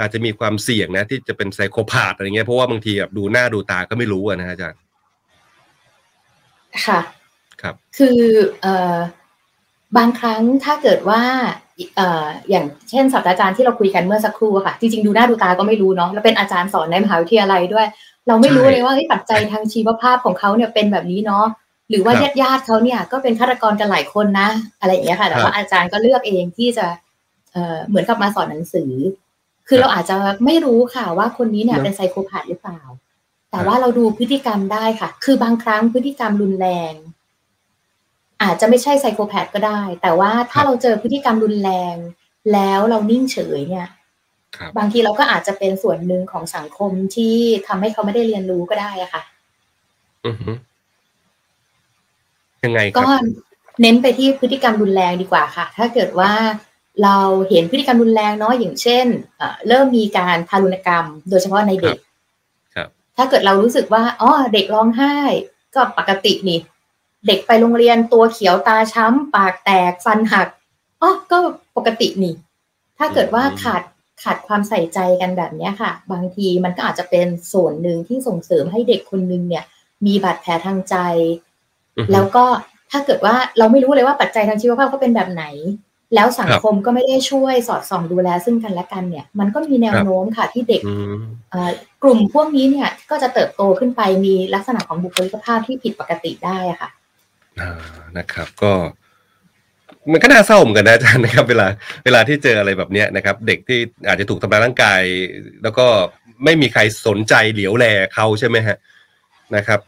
[0.00, 4.80] อาจจะมีความเสี่ยงนะ ที่จะเป็นไซโคพาธอะไรเงี้ยเพราะว่าบางทีแบบดูหน้าดูตาก็ไม่รู้อะนะฮะอาจารย์
[6.86, 7.00] ค่ะ
[7.62, 8.20] ครับ คือ
[8.62, 8.96] เอ่อ
[9.96, 11.22] บางครั้งถ้าเกิดว่า
[11.96, 17.86] เอ่ออย่างเช่นศาสตราจารย์ที่เราคุยกันเมื่อสักครู่อะค่ะ จริงๆดูหน้าดูตาก็ไม่รู้เนาะแล้วเป็นอาจารย์สอนในมหาวิทยาลัยด้วย
[18.28, 21.46] เราไม่รู้ใช่เลยว่าเฮ้ยปัจจัยทางชีวภาพของเขาเนี่ยเป็นแบบนี้เนาะ
[21.90, 24.48] หรือว่าครับญาติญาติๆเขาเนี่ยก็เป็นฆาตกรกันหลายคนนะ
[24.80, 26.86] อะไรอย่างเงี้ยค่ะ แต่ครับว่าอาจารย์ก็เลือกเองที่จะ
[27.52, 28.92] เอ่อเหมือนกับมาสอนหนังสือ
[29.68, 32.80] คือครับเราอาจจะไม่รู้ค่ะว่าคนนี้เนี่ยเนอะเป็นไซโคพาธหรือเปล่า
[33.50, 36.94] แต่ครับว่าเราดูพฤติกรรมได้ค่ะ คือบางครั้งพฤติกรรมรุนแรง
[38.42, 41.96] อาจจะไม่ใช่ไซโคแพทก็ได้ แต่ว่าถ้าเราเจอพฤติกรรมรุนแรง
[42.52, 43.88] แล้วเรานิ่งเฉยเนี่ย
[44.56, 49.22] ครับบางทีเราก็อาจจะเป็นส่วนหนึ่งของสังคมที่ทำให้เขาไม่ได้เรียนรู้ก็ได้อะค่ะ
[50.26, 50.50] อือฮึ
[52.64, 53.22] ยังไงคก็รับ
[53.82, 56.32] เน้นไปที่พฤติกรรมรุนแรงดีกว่าค่ะ ถ้าเกิดว่า
[57.02, 57.16] เรา
[57.50, 59.06] เห็นพฤติกรรมรุนแรงเนาะอย่างเช่น
[59.38, 61.98] เอ่อเริ่มมีการทารุณกรรม โดยเฉพาะในเด็ก
[62.74, 65.14] ครับถ้าเกิดเรารู้สึกว่าอ๋อเด็กร้องไห้
[65.74, 66.60] ก็ปกตินี่
[67.26, 70.48] เด็กไปโรงเรียนตัวเขียวตาช้ำ ปากแตกฟันหัก
[71.02, 71.38] อ๋อก็
[71.76, 72.34] ปกตินี่
[72.98, 73.82] ถ้าเกิดว่าอืมขาด
[74.22, 79.64] ขาดความใส่ใจกันแบบเนี้ยค่ะ บางทีมันก็อาจจะเป็นส่วนหนึ่งที่ส่งเสริมให้เด็กคนนึงเนี่ย
[80.06, 81.47] มีบาดแผลทางใจอือฮึ
[82.12, 82.44] แล้วก็
[82.90, 85.44] ถ้าเกิดว่าเราไม่รู้เลยว่าปัจจัยทางชีวภาพเขาเป็นแบบไหน
[86.14, 91.70] แล้วสังคมก็ไม่ได้ช่วยสอดส่องดูแลซึ่งกันและกันเนี่ย มันก็มีแนวโน้มค่ะที่เด็กอืมเอ่อ
[92.02, 96.90] กลุ่มพวกนี้เนี่ยก็จะเติบโตขึ้นไปมีลักษณะของบุคลิกภาพที่ผิดปกติได้อะค่ะ
[97.60, 97.72] อ่า
[98.18, 98.72] นะครับ ก็
[100.12, 101.66] มันก็น่าเศร้าเหมือนกันนะอาจารย์นะครับ เวลา
[102.04, 105.02] เวลาที่เจออะไรแบบเนี้ยนะครับ เด็กที่อาจจะถูกทำร้ายร่างกาย
[105.62, 105.86] แล้วก็
[106.44, 107.84] ไม่มีใครสนใจเหลียวแล
[108.14, 108.76] เขาใช่ไหมฮะ
[109.56, 109.87] นะครับค่ะ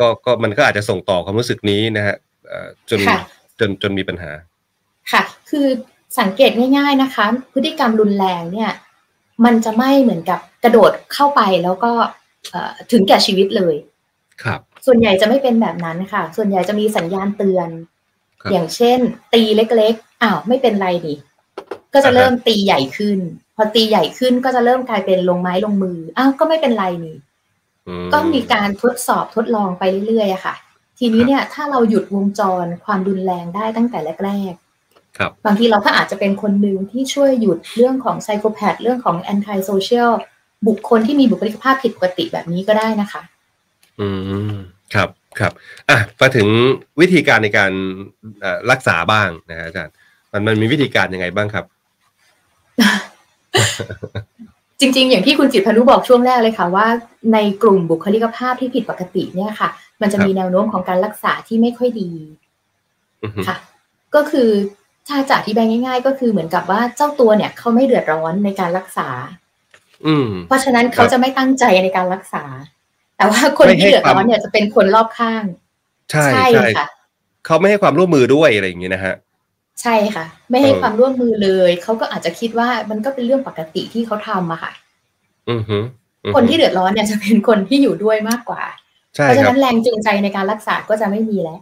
[0.00, 2.16] ก็ก็มันก็อาจจะส่งต่อความรู้สึกนี้นะฮะ
[2.48, 3.18] เอ่อจนค่ะ
[3.58, 4.30] จนจนมีปัญหา
[5.12, 5.66] ค่ะ คือ
[6.20, 8.70] สังเกตง่ายๆนะคะ พฤติกรรมรุนแรงเนี่ย
[9.44, 11.92] มันจะไม่เหมือนกับกระโดดเข้าไปแล้วก็
[12.92, 13.74] ถึงแก่ชีวิตเลย
[14.42, 17.68] ครับ ส่วนใหญ่จะไม่เป็นแบบนั้นค่ะ ส่วนใหญ่จะมีสัญญาณเตือน
[18.50, 18.98] อย่างเช่น
[19.34, 21.18] ตีเล็กๆอ้าวไม่เป็นไรนี่
[21.94, 23.18] ก็จะเริ่มตีใหญ่ขึ้น
[23.56, 27.16] พอตีใหญ่ขึ้นก็จะเริ่มกลายเป็นลงไม้ลงมืออ้าวก็ไม่เป็นไรนี่
[28.12, 30.54] ก็มีการทดสอบทดลองไปเรื่อยๆอะค่ะ
[30.98, 40.12] ทีนี้เนี่ยถ้าเราหยุดวงจรความรุนแรงได้ตั้งแต่แรกๆครับ บางทีเราก็อาจจะเป็นคนหนึ่งที่ช่วยหยุดเรื่องของ psychopath เรื่องของ antisocial
[40.66, 43.22] บุคคลที่มีบุคลิกภาพผิดปกติแบบนี้ก็ได้นะคะ
[44.00, 44.08] อื
[44.50, 44.54] ม
[44.94, 45.08] ครับ
[45.40, 45.52] ครับ
[45.88, 46.46] อะมาถึง
[47.00, 47.72] วิธีการในการ
[48.70, 49.94] รักษาบ้างนะอาจารย์
[50.32, 51.64] มันมันมีวิธีการยังไงบ้างครับ
[54.80, 56.86] จริง ๆ อย่างที่คุณจิตพนุบอกช่วงแรกเลยค่ะว่า
[57.32, 59.68] ในกลุ่มบุคลิกภาพที่ผิดปกติเนี่ยค่ะ
[60.00, 62.10] มันจะมีแนวโน้มของการรักษาที่ไม่ค่อยดี
[63.46, 63.56] ค่ะ
[64.14, 64.48] ก็คือ
[65.08, 69.08] ถ้าจะอธิบายง่าย ๆ ก็คือเหมือนกับว่าเจ้าตัวเนี่ยเขาไม่เดือดร้อนในการรักษา
[70.06, 72.44] อืมเพราะฉะนั้นเขาจะไม่ตั้งใจในการรักษา
[73.16, 75.44] แต่ว่าคนที่เดือดร้อนเนี่ยจะเป็นคนรอบข้าง
[76.10, 76.86] ใช่ใช่ค่ะ
[77.46, 79.14] เขาไม่ให้ความร่วมมือด้วยอะไรอย่างนี้นะฮะ
[79.80, 84.72] ใช่ค่ะ ไม่ให้ความร่วมมือเลย เขาก็อาจจะคิดว่ามันก็เป็นเรื่องปกติที่เขาทำอะค่ะ
[85.50, 85.78] อือฮึ
[86.34, 88.62] คนที่เดือดร้อนเนี่ยจะเป็นคนที่อยู่ด้วยมากกว่า
[89.12, 91.60] เพราะฉะนั้นแรงจูงใจในการรักษาก็จะไม่มีแล้ว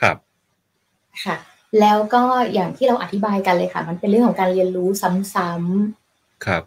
[0.00, 0.16] ครับ
[1.24, 1.36] ค่ะ
[1.80, 2.22] แล้วก็
[2.52, 4.88] อย่างที่เราอธิบายกันเลยค่ะ มันเป็นเรื่องของการเรียนรู้
[5.34, 6.62] ซ้ำๆครับ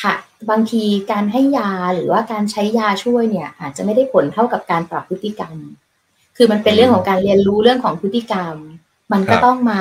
[0.00, 0.14] ค่ะ
[0.50, 5.56] บางทีการให้ยาหรือว่าการใช้ยาช่วยเนี่ย อาจจะไม่ได้ผลเท่ากับการปรับพฤติกรรม
[6.36, 8.54] คือมันเป็นเรื่องของการเรียนรู้เรื่องของพฤติกรรม
[9.12, 9.80] มันก็ต้องมา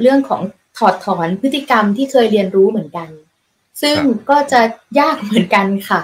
[0.00, 0.42] เรื่องของ
[0.78, 3.08] ถอดถอนพฤติกรรมที่เคยเรียนรู้เหมือนกัน
[3.82, 3.96] ซึ่ง
[4.30, 4.60] ก็จะ
[5.00, 6.00] ยากเหมือนกันค่ะ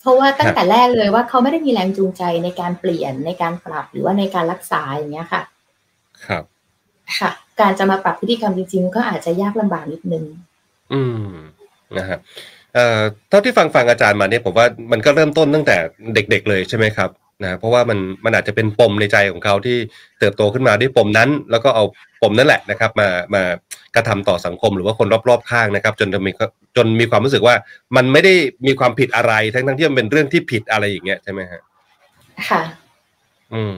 [0.00, 5.42] เพราะว่าตั้งแต่แรกเลยว่าเขาไม่ได้มีแรงจูงใจในการเปลี่ยนในการปรับหรือว่าในการรักษาอย่างเงี้ยค่ะ
[6.26, 6.44] ครับ
[7.18, 10.24] ค่ะ การจะมาปรับพฤติกรรมจริง ๆ ก็อาจจะยากลำบากนิดนึง
[10.92, 11.28] อืม
[11.98, 12.18] นะฮะ
[12.74, 15.76] เอ่อเท่าที่ฟังฟังอาจารย์มาเนี่ยผมว่ามันก็เริ่มต้นตั้งแต่
[16.14, 17.10] เด็ก ๆ เลยใช่ไหมครับ
[17.44, 19.76] นะเพราะว่ามันมันอาจจะเป็นปมในใจของเขาที่
[20.20, 21.84] เติบโตขึ้นมาด้วยปมนั้น แล้วก็เอา
[22.22, 23.42] ปมนั่นแหละนะครับ มามา
[23.94, 26.32] กระทำต่อสังคมหรือว่าคนรอบๆข้างนะครับ จนมี
[26.76, 27.54] จนมีความรู้สึกว่า
[27.96, 28.34] มันไม่ได้
[28.66, 31.60] มีความผิดอะไรทั้งทั้งที่มันเป็นเรื่องที่ผิดอะไรอย่างเงี้ยใช่ไหมฮะ
[32.48, 32.62] ค่ะ
[33.54, 33.74] อืม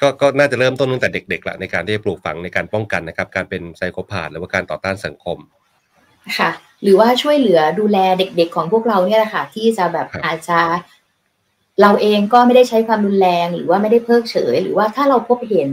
[0.00, 5.38] ก็ก็น่าจะเริ่มต้นตั้งแต่เด็กๆแหละในการที่จะปลูกฝังในการป้องกันนะครับ การเป็นไซโคพาธหรือว่าการต่อต้านสังคม
[6.38, 6.50] ค่ะ
[6.82, 10.58] หรือว่าช่วยเหลือดูแลเด็กๆของพวกเราเนี่ยแหละค่ะ ที่จะแบบอาจจะ
[11.80, 15.70] เราเองก็ไม่ได้ใช้ความรุนแรงหรือว่าไม่ได้เพิกเฉย หรือว่าถ้าเราพบเห็น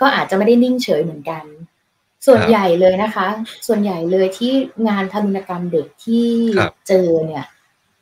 [0.00, 1.44] ก็อาจจะไม่ได้นิ่งเฉยเหมือนกัน
[2.26, 3.26] ส่วนใหญ่เลยนะคะ
[3.66, 4.52] ส่วนใหญ่เลยที่
[4.88, 6.26] งานทารุณกรรมเด็กที่
[6.88, 7.44] เจอเนี่ย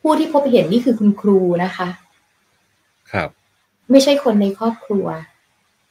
[0.01, 1.87] ผู้ที่พบเห็นนี่คือคุณครูนะคะ
[3.11, 3.29] ครับ
[3.91, 5.07] ไม่ใช่คนในครอบครัว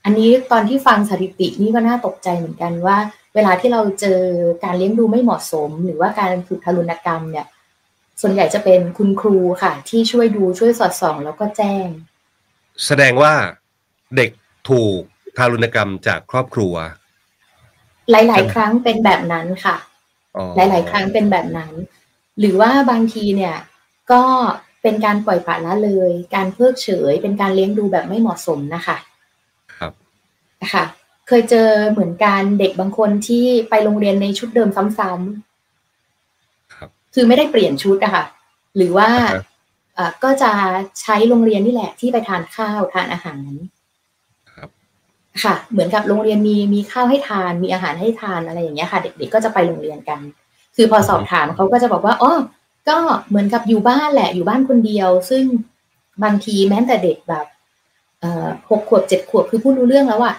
[0.04, 2.96] อันนี้ตอนที่ฟังสถิตินี่ก็น่าตกใจเหมือนกันว่า
[3.34, 4.20] เวลาที่เราเจอ
[4.64, 7.46] การเลี้ยงดูไม่เหมาะสม หรือว่าการถูกทารุณกรรมเนี่ย
[8.20, 11.86] ส่วนใหญ่จะเป็นคุณครูค่ะ ที่ช่วยดูช่วยสอดส่อง แล้วก็แจ้ง
[12.86, 13.32] แสดงว่า
[14.16, 14.30] เด็ก
[14.70, 15.00] ถูก
[15.36, 16.74] ทารุณกรรมจากครอบครัว
[18.10, 19.76] หลาย ๆ ครั้งเป็นแบบนั้นค่ะ
[20.56, 21.72] หลาย ๆ ครั้งเป็นแบบนั้น
[22.38, 23.56] หรือว่าบางทีเนี่ย
[24.12, 24.22] ก็
[24.82, 28.96] เป็นการปล่อยปละละเลย การเพิกเฉย เป็นการเลี้ยงดูแบบไม่เหมาะสมนะคะ
[29.76, 29.92] ครับ
[30.74, 30.84] ค่ะ
[31.28, 35.55] เคยเจอเหมือนกันเด็กบางคนที่ไปโรงเรียนในชุดเดิมซ้ำ
[37.18, 38.24] คือไม่ได้เปลี่ยนชุดอะค่ะ
[38.76, 39.08] หรือว่า
[40.24, 40.52] ก็จะ
[41.00, 43.50] ใช้โรงเรียนนี่แหละที่ไปทานข้าวทานอาหาร
[45.44, 50.20] ค่ะ เหมือนกับโรงเรียนมีมีข้าวให้ทานมีอาหารให้ทานอะไรอย่างเงี้ยค่ะ เด็กๆก็จะไปโรงเรียนกัน
[50.76, 52.32] คือพอสอบถามเขาก็จะบอกว่าอ๋อ
[52.88, 52.96] ก็
[53.28, 55.44] เหมือนกับอยู่บ้านแหละอยู่บ้านคนเดียว ซึ่ง
[56.24, 57.46] บางทีแม้แต่เด็กแบบ
[58.70, 60.34] หกขวบเจ็ดขวบคือพูดรู้เรื่องแล้วอะ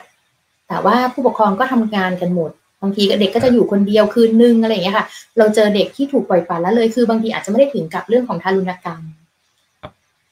[0.67, 5.05] แต่ว่าผู้ปกครองก็ทำงานกันหมด บางทีเด็กก็จะอยู่คนเดียวคืนนึงอะไรอย่างเงี้ยค่ะ
[5.37, 9.01] เราเจอเด็กที่ถูกปล่อยปละละเลยคือบางทีอาจจะไม่ได้ถึงกับเรื่องของทารุณกรรม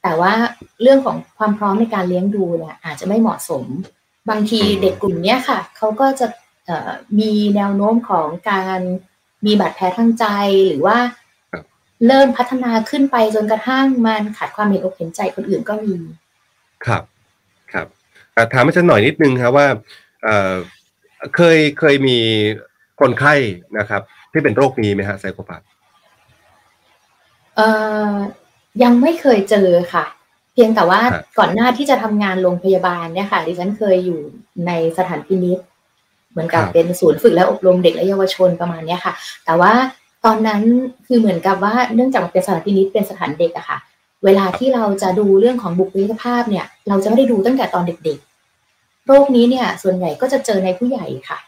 [0.03, 0.33] แต่ว่า
[0.81, 3.63] เรื่องของความพร้อมในการเลี้ยงดูเนี่ยอาจจะไม่เหมาะสม
[4.29, 6.27] บางทีเด็กกลุ่มนี้ค่ะเขาก็จะ
[7.19, 8.79] มีแนวโน้มของการ
[9.45, 10.25] มีบาดแผลทางใจ
[10.67, 10.97] หรือว่า
[12.07, 15.95] เริ่มพัฒนาขึ้นไปจนกระทั่งมันขาดความเห็นอกเห็นใจคนอื่นก็มี
[16.85, 17.03] ครับ
[17.73, 17.87] ครับ
[18.53, 19.67] ถามอาจารย์หน่อยนิดนึงครับว่า
[21.35, 22.17] เคยเคยมี
[22.99, 23.33] คนไข้
[23.77, 24.01] นะครับ
[24.31, 25.61] ที่เป็นโรคนี้ไหมฮะไซโคพาธ
[27.55, 27.67] เอ่
[28.09, 28.13] อ
[28.83, 30.05] ยังไม่เคยเจอค่ะ
[30.53, 31.01] เพียงแต่ว่า
[31.39, 34.19] ก่อนหน้าที่จะทำงานโรงพยาบาลเนี่ยค่ะดิฉันเคยอยู่
[34.67, 35.59] ในสถานพินิษ
[36.31, 39.13] เหมือนกับเป็นศูนย์ฝึกและอบรมเด็กและเยาวชนประมาณนี้ค่ะ
[39.45, 39.73] แต่ว่า
[40.25, 40.61] ตอนนั้น
[41.07, 43.77] คือเหมือนกับว่าเนื่องจากมันเป็นสถานพินิษเป็นสถานเด็กอะค่ะ
[44.25, 48.19] เวลาที่เราจะดูเรื่องของบุคลิกภาพเนี่ย เราจะไม่ได้ดูตั้งแต่ตอนเด็ก
[49.07, 51.39] โรคนี้เนี่ยส่วนใหญ่ก็จะเจอในผู้ใหญ่ค่ะ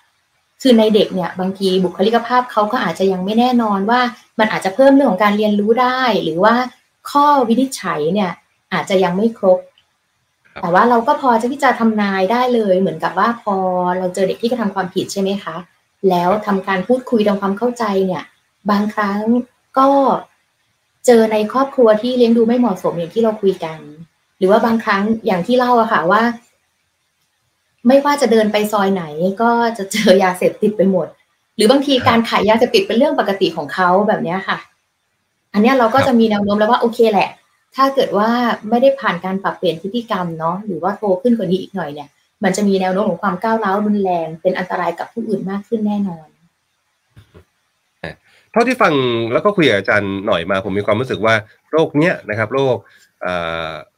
[0.61, 4.01] คือในเด็กเนี่ยบางทีบุคลิกภาพเขาก็อาจจะยังไม่แน่นอนว่า
[4.39, 6.55] มันอาจจะเพิ่มเรื่องของการเรียนรู้ได้ หรือว่า
[7.09, 8.31] ข้อวินิจฉัยเนี่ย
[8.73, 9.59] อาจจะยังไม่ครบ
[10.47, 13.55] ครับแต่ว่าเราก็พอจะที่จะทำนายได้เลย เหมือนกับว่าพอ
[13.97, 15.55] เราเจอเด็กที่กระทำความผิดใช่ไหมคะ
[16.09, 18.23] แล้วทำการพูดคุยทำความเข้าใจเนี่ย
[18.69, 19.19] บางครั้ง
[19.77, 19.89] ก็
[21.05, 23.79] เจอในครอบครัวที่เลี้ยงดูไม่เหมาะสมอย่างที่เราคุยกัน
[24.37, 26.21] หรือว่าบางครั้งอย่างที่เล่าอะค่ะว่า
[27.87, 29.03] ไม่ว่าจะเดินไปซอยไหน
[29.41, 31.07] ก็จะเจอยาเสพติดไปหมด
[31.55, 34.57] หรือบางทีการขายยาเสพติดเป็นเรื่องปกติของเขาแบบเนี้ยค่ะ
[35.53, 37.29] อันเนี้ยเราก็จะมีแนวโน้มแล้วว่าโอเคแหละ
[37.75, 38.29] ถ้าเกิดว่า
[38.69, 42.09] ไม่ได้ผ่านการปรับเปลี่ยนพฤติกรรมเนาะหรือว่าโตขึ้นกว่านี้อีกหน่อยเนี่ย
[42.43, 46.27] มันจะมีแนวโน้มของความก้าวร้าวรุนแรง เป็นอันตรายกับผู้อื่นมากขึ้นแน่นอน
[48.51, 48.93] เท่าที่ฟัง
[49.33, 51.35] แล้วก็คุยกับอาจารย์หน่อยมา ผมมีความรู้สึกว่า
[51.71, 52.75] โรคเนี้ยนะครับ โรค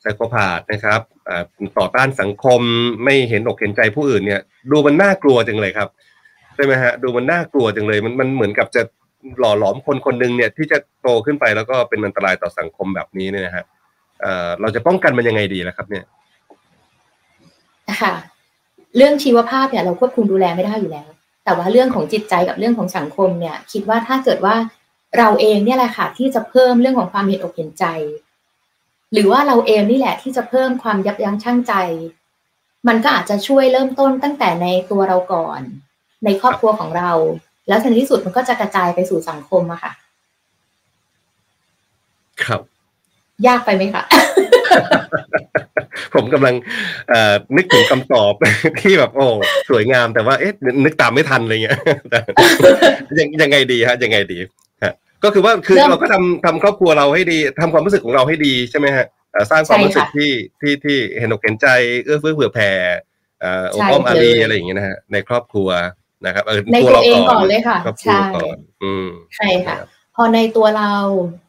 [0.02, 1.44] ไซโคพาธนะครับอ่า
[1.78, 2.62] ต่อต้านสังคม
[3.04, 5.90] ไม่เห็นอกเห็นใจผู้อื่นเนี่ยดูมันน่ากลัวจังเลยครับ
[6.56, 8.82] ใช่ไหมฮะดูมันน่ากลัวจังเลยมันมันเหมือนกับจะ
[9.40, 13.66] หล่อหลอมคนคนหนึ่งเนี่ยที่จะโตขึ้นไปแล้วก็เป็นอันตรายต่อสังคมแบบนี้เนี่ยนะฮะ
[14.24, 16.06] อ่อเราจะป้องกันมันยังไงดีล่ะครับ เนี่ย
[18.02, 18.14] ค่ะ
[18.98, 21.10] เรื่องชีวภาพเนี่ยเราควบคุมดูแลไม่ได้อยู่แล้ว
[21.46, 24.56] แต่ว่าเรื่องของจิตใจกับเรื่องของสังคมเนี่ย คิดว่าถ้าเกิดว่า
[25.18, 27.86] เราเองเนี่ยแหละค่ะที่จะเพิ่มเรื่องของความเห็นอกเห็นใจ
[29.14, 31.74] หรือว่าเราเองนี่แหละที่จะเพิ่มความยับยั้งชั่งใจ
[32.88, 35.62] มันก็อาจจะช่วยเริ่มต้นตั้งแต่ในตัวเราก่อน
[36.26, 37.12] ในครอบครัวของเรา
[37.68, 39.92] แล้วในที่สุดมันก็จะกระจายไปสู่สังคมอะค่ะ
[42.44, 42.62] ครับ
[43.48, 44.04] ยากไปไหมคะ
[46.14, 46.56] ผมกำลัง
[47.10, 48.34] เอ่อนึกถึงคำตอบ
[48.82, 49.26] ที่แบบโอ้
[49.70, 50.54] สวยงามแต่ว่าเอ๊ะ
[50.86, 52.20] นึกตามไม่ทันอะไรเงี้ยแต่
[53.20, 54.52] ยังยังไงดีฮะยังไงดีฮะ
[55.24, 61.68] ก็คือว่าคือเริ่มเราก็ทำทำครอบครัวเราให้ดีทำความรู้สึกของเราให้ดีใช่ไหมฮะเอ่อสร้างความใช่รู้สึกค่ะที่ที่ที่เห็นอกเห็นใจ
[62.04, 62.72] เอื้อเฟื้อเผื่อแผ่
[63.42, 65.70] เอ่ออบใช่อ้อมอารีเลยอะไรอย่างเงี้ยนะฮะในครอบครัว
[66.26, 69.76] นะครับเออในตัวเองก่อนเลยค่ะครอบครัวใช่ก่อนอืมใช่ค่ะ
[70.16, 70.92] พอในตัวเรา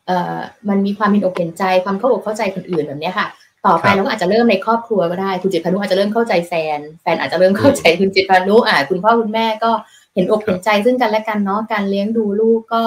[0.06, 3.26] เอ่อมันมีความเห็นอกเห็นใจความเข้าอกเข้าใจคนอื่นแบบเนี้ยค่ะ
[3.66, 9.70] ต่อไปครับเราก็อาจจะเริ่มในครอบครัวก็ได้คุณจิตพานุอาจจะเริ่มเข้าใจแฟน แฟนอาจจะเริ่มเข้าใจคุณจิตพานุอ่าคุณพ่อคุณแม่ก็
[10.14, 12.82] เห็นอกเห็นใจซึ่งกันและกันเนาะการเลี้ยงดูลูกก็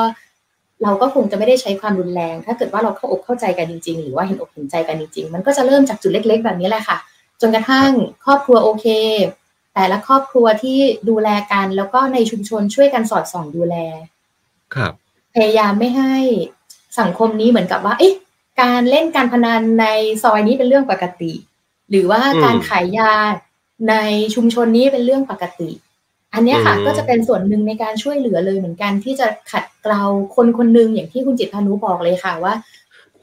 [0.83, 6.97] เราก็คงจะไม่ได้ใช้ความรุนแรง ถ้าเกิดว่าเราเข้าอกเข้าใจกันจริง ๆ หรือว่าเห็นอกเห็นใจกันจริง ๆ มันก็จะเริ่มจากจุดเล็ก ๆ แบบนี้แหละค่ะ
[7.41, 7.89] จนกระทั่ง
[8.25, 8.85] ครอบครัวโอเค
[9.73, 13.75] แต่ละครอบครัวที่ดูแลกันแล้วก็ในชุมชนช่วยกันสอดส่องดูแล
[14.75, 14.93] ครับ
[15.33, 16.15] พยายามไม่ให้
[16.99, 18.15] สังคมนี้เหมือนกับว่า เอ๊ะ
[18.61, 19.85] การเล่นการพนันใน
[20.23, 21.33] ซอยนี้เป็นเรื่องปกติ
[21.89, 23.13] หรือว่าอืมการขายยา
[23.89, 23.95] ใน
[24.35, 25.69] ชุมชนนี้เป็นเรื่องปกติ
[26.33, 30.03] อันเนี้ยค่ะอืมก็จะเป็นส่วนหนึ่งในการช่วยเหลือเลยเหมือนกัน ที่จะขัดเกลา
[30.35, 32.53] คนคนหนึ่งอย่างที่คุณจิตพานุบอกเลยค่ะว่า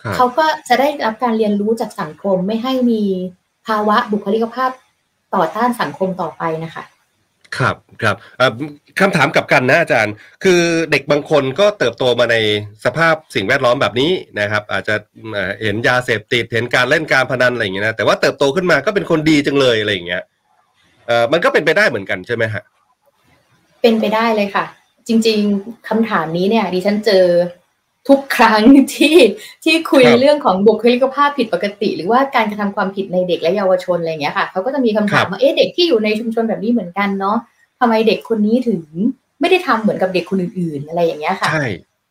[0.03, 3.03] ครับเขาก็จะได้รับการเรียนรู้จากสังคมไม่ให้มี
[3.67, 4.71] ภาวะบุคลิกภาพ
[5.35, 6.85] ต่อต้านสังคมต่อไปนะคะ
[7.59, 8.53] ครับครับเอ่อ
[9.01, 12.37] คำถามกลับกันนะอาจารย์ คือเด็กบางคนก็เติบโตมาใน
[12.85, 14.95] สภาพสิ่งแวดล้อมแบบนี้นะครับ อาจจะ
[15.33, 20.23] เอ่อเห็นยาเสพติดเห็นการเล่นการพนันอะไรอย่างเงี้ยนะแต่ว่าเติบโตขึ้นมาก็เป็นคนดีจังเลยอะไรอย่างเงี้ย
[21.07, 22.63] เอ่อมันก็เป็นไปได้เหมือนกันใช่ไหมฮะ
[23.81, 24.65] เป็นไปได้เลยค่ะ
[25.09, 27.25] จริง ๆคำถามนี้เนี่ย ดิฉันเจอ
[28.09, 28.63] ทุกครั้ง
[28.95, 29.15] ที่
[29.65, 37.39] ที่คุยครับเรื่องของบุคลิกภาพผิดปกติ หรือว่าการกระทำความผิดในเด็กและเยาวชนอะไรอย่างเงี้ยค่ะเขาก็จะมีคำถามว่าเอ๊ะเด็กที่อยู่ในชุมชนแบบนี้เหมือนกันเนาะ
[37.81, 38.81] ทำไมเด็กคนนี้ถึง
[39.41, 41.67] ไม่ได้ทำเหมือนกับเด็กคนอื่น ๆ อะไรอย่างเงี้ยค่ะใช่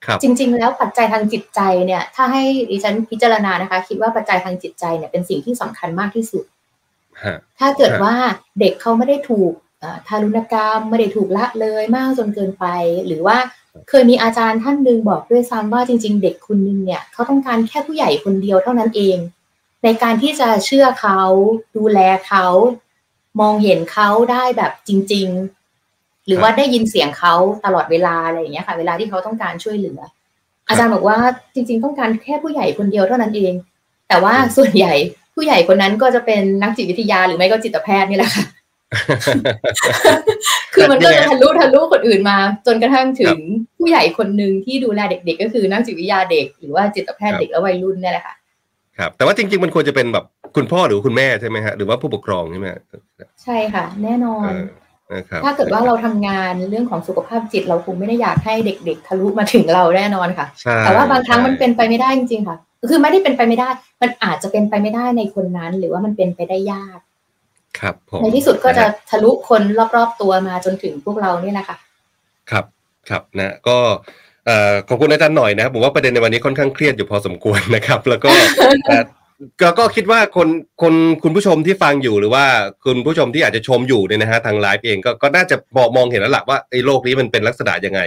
[0.05, 6.45] ครับจริง ๆ แล้วปัจจัยทางจิตใจเนี่ย ถ้าให้ดิฉันพิจารณานะคะ คิดว่าปัจจัยทางจิตใจเนี่ยเป็นสิ่งที่สำคัญมากที่สุด
[7.23, 8.15] ฮะถ้าเกิดครับว่า
[8.59, 9.68] เด็กเขาไม่ได้ถูกเอ่อ
[10.07, 12.65] ทารุณกรรมไม่ได้ถูกละเลยมากจนเกินไป
[13.07, 13.37] หรือว่า
[13.89, 19.17] เคยมีอาจารย์ท่านหนึ่งบอกด้วยซ้ำว่าจริง ๆ เด็กคนนึงเนี่ยเขาต้องการแค่ผู้ใหญ่คนเดียวเท่านั้นเอง
[19.83, 21.21] ในการที่จะเชื่อเขา
[21.77, 22.45] ดูแลเขา
[23.41, 25.27] มองเห็นเขาได้แบบจริง
[25.77, 27.33] ๆ หรือว่าได้ยินเสียงเขา
[27.65, 29.99] ตลอดเวลาอะไรอย่างเงี้ยค่ะ เวลาที่เขาต้องการช่วยเหลือ
[30.67, 31.17] อาจารย์บอกว่า
[31.53, 33.53] จริง ๆ ต้องการแค่ผู้ใหญ่คนเดียวเท่านั้นเอง
[34.07, 34.93] แต่ว่าส่วนใหญ่
[35.35, 38.45] ผู้ใหญ่คนนั้นก็จะเป็นนักจิตวิทยาหรือไม่ก็จิตแพทย์นี่แหละค่ะ
[40.73, 43.37] คือมันก็จะทะลุทะลุคนอื่นมา จนกระทั่งถึง
[43.77, 48.35] ผู้ใหญ่คนหนึ่งที่ดูแลเด็ก ๆ ก็คือนักจิตวิทยาเด็ก หรือว่าจิตแพทย์เด็กและวัยรุ่นเนี่ยแหละค่ะ
[48.97, 50.25] ครับแต่ว่าจริง ๆ มันควรจะเป็นแบบ
[50.55, 52.81] คุณพ่อหรือคุณแม่ใช่ไหมฮะหรือว่าผู้ปกครองใช่ไหมฮะ
[53.43, 54.65] ใช่ค่ะ แน่นอนเออ
[55.13, 62.57] นะครับถ้าเกิดว่าเราทำงานเรื่องของสุขภาพจิต เราคงไม่ได้อยากให้เด็ก ๆ ทะลุมาถึงเราแน่นอนค่ะใช่แต่ว่าบางครั้งมันใช่เป็นไปไม่ได้จริงๆค่ะ
[62.89, 63.69] คือไม่ได้เป็นไปไม่ได้
[64.01, 66.99] มันอาจจะเป็นไปไม่ได้ในคนนั้น หรือว่ามันเป็นไปได้ยาก
[67.81, 69.61] ครับผมในที่สุดก็จะทะลุคน
[69.95, 71.77] รอบๆตัวมาจนถึงพวกเราเนี่ยแหละค่ะ
[72.51, 72.65] ครับ
[73.09, 73.77] ครับนะก็
[74.45, 78.29] เอ่อขอบคุณอาจารย์หน่อยนะครับผมว่าประเด็นในวันนี้ค่อนข้างเครียดอยู่พอสมควรนะครับ แล้วก็
[78.87, 79.03] เอ่อ
[79.61, 80.49] ก็ก็คิดว่าคน
[80.81, 82.45] คนคุณผู้ชมที่ฟังอยู่หรือว่า
[82.85, 88.01] คุณผู้ชมที่อาจจะชมอยู่เนี่ยนะฮะทางไลฟ์เองก็ก็น่าจะมองมองเห็นแล้วล่ะว่าไอ้โรคนี้มันเป็นลักษณะยังไง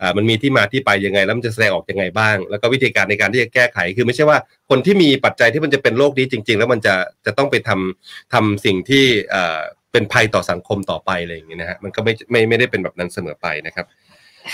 [0.00, 4.38] อ่ามันมีที่มาที่ไปยังไง แล้วมันจะแสดงออกยังไงบ้าง แล้วก็วิธีการในการที่จะแก้ไขคือไม่ใช่ว่า
[4.70, 6.94] คนที่มีปัจจัยที่มันจะเป็นโรคนี้จริง ๆ แล้วมันจะ
[7.26, 9.60] จะต้องไปทำทำสิ่งที่เอ่อ
[9.92, 13.86] เป็นภัยต่อสังคมต่อไปอะไรอย่างเงี้ยนะฮะมันก็ไม่ไม่ไม่ได้เป็นแบบนั้นเสมอไปนะครับ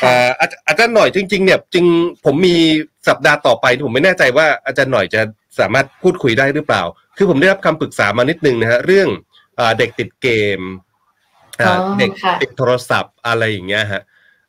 [0.01, 1.87] เอ่ออาจอาจารย์หน่อยจริงๆเนี่ยจริง
[2.25, 2.57] ผมมี
[3.09, 5.21] สัปดาห์ต่อไปที่ผมไม่แน่ใจว่าอาจารย์หน่อยจะ
[5.63, 6.83] สามารถพูดคุยได้หรือเปล่า
[7.17, 9.09] คือผมได้รับคำปรึกษามานิดนึงนะฮะเรื่อง
[9.57, 10.61] เอ่อเด็กติดเกม
[11.59, 14.03] เอ่ออ๋อเด็กค่ะติดโทรศัพท์อะไรอย่างเงี้ยฮะ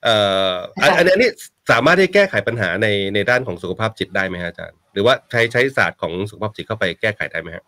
[0.04, 0.16] เอ่
[0.50, 1.30] ออันค่ะอันนี้
[1.72, 7.64] สามารถที่แก้ไขปัญหาในในด้านของสุขภาพจิตได้ไหมฮะอาจารย์ หรือว่าใช้ใช้ศาสตร์ของสุขภาพจิตเข้าไปแก้ไขได้ไหมฮะ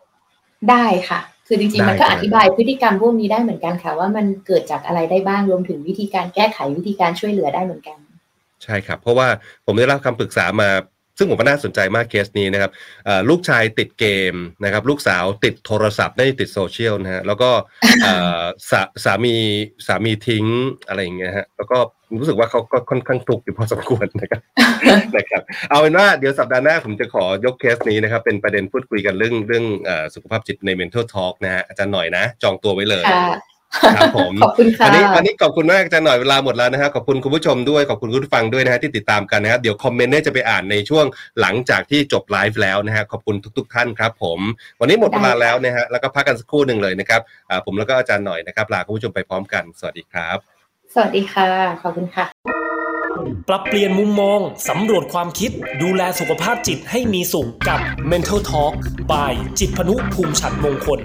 [0.69, 7.97] ได้ค่ะ คือจริงๆ มันก็ได้อธิบายพฤติกรรมพวกนี้ได้เหมือนกันค่ะ ว่ามันเกิดจากอะไรได้บ้างรวมถึงวิธีการแก้ไขวิธีการช่วยเหลือได้เหมือนกัน
[8.63, 9.27] ใช่ครับ เพราะว่า
[9.65, 10.69] ผมได้รับคำปรึกษามา
[11.17, 12.71] ซึ่งผมว่าน่าสนใจมากเคสนี้นะครับ
[13.29, 17.49] ลูกชายติดเกมนะครับลูกสาวติดโทรศัพท์ได้ติดโซเชียลนะฮะแล้วก็
[18.71, 19.35] สาสามี
[19.87, 20.45] สามีทิ้ง
[20.87, 21.77] อะไรอย่างเงี้ยฮะแล้วก็
[22.19, 24.41] รู้สึกว่าเขาก็ค่อนข้างทุกข์อยู่พอสมควรนะครับ
[25.15, 29.65] นะครับ เอาเป็นว่าเดี๋ยวสัปดาห์หน้าผมจะขอยกเคสนี้นะครับ เป็นประเด็นพูดคุยกันเรื่องเรื่อง
[30.15, 33.03] สุขภาพจิตใน mental talk นะฮะอาจารย์หน่อยนะ จองตัวไว้เลย
[33.75, 41.05] ค่ะครับผมขอบคุณค่ะวันนี้วันนี้ขอบคุณมากอาจารย์หน่อยเวลาหมดแล้วนะฮะขอบคุณคุณผู้ชมด้วยขอบคุณคุณผู้ฟังด้วยนะฮะที่ติดตามกันนะครับเดี๋ยวคอมเมนต์เนี่ยจะไปอ่านในช่วง
[41.41, 44.39] หลังจากที่จบไลฟ์แล้วนะฮะขอบคุณทุก ๆ ท่านครับ ผม
[44.79, 50.37] วันนี้หมดเวลาแล้วนะฮะแล้วก็พักกันสักครู่หนึ่งเลยนะครับอ่าผมแล้วก็อาจารย์หน่อยนะครับลาคุณผู้ชมไปพร้อมกัน สวัสดีครับ
[50.93, 51.49] สวัสดีค่ะ
[51.81, 52.25] ขอบคุณค่ะ
[53.49, 55.51] ปรับเปลี่ยนมุมมองสำรวจความคิด
[55.83, 57.79] ดูแลสุขภาพจิตให้มีสุขกับ
[58.11, 58.73] Mental Talk
[59.11, 60.99] by จิตพนุภูมิฉันท์มงคล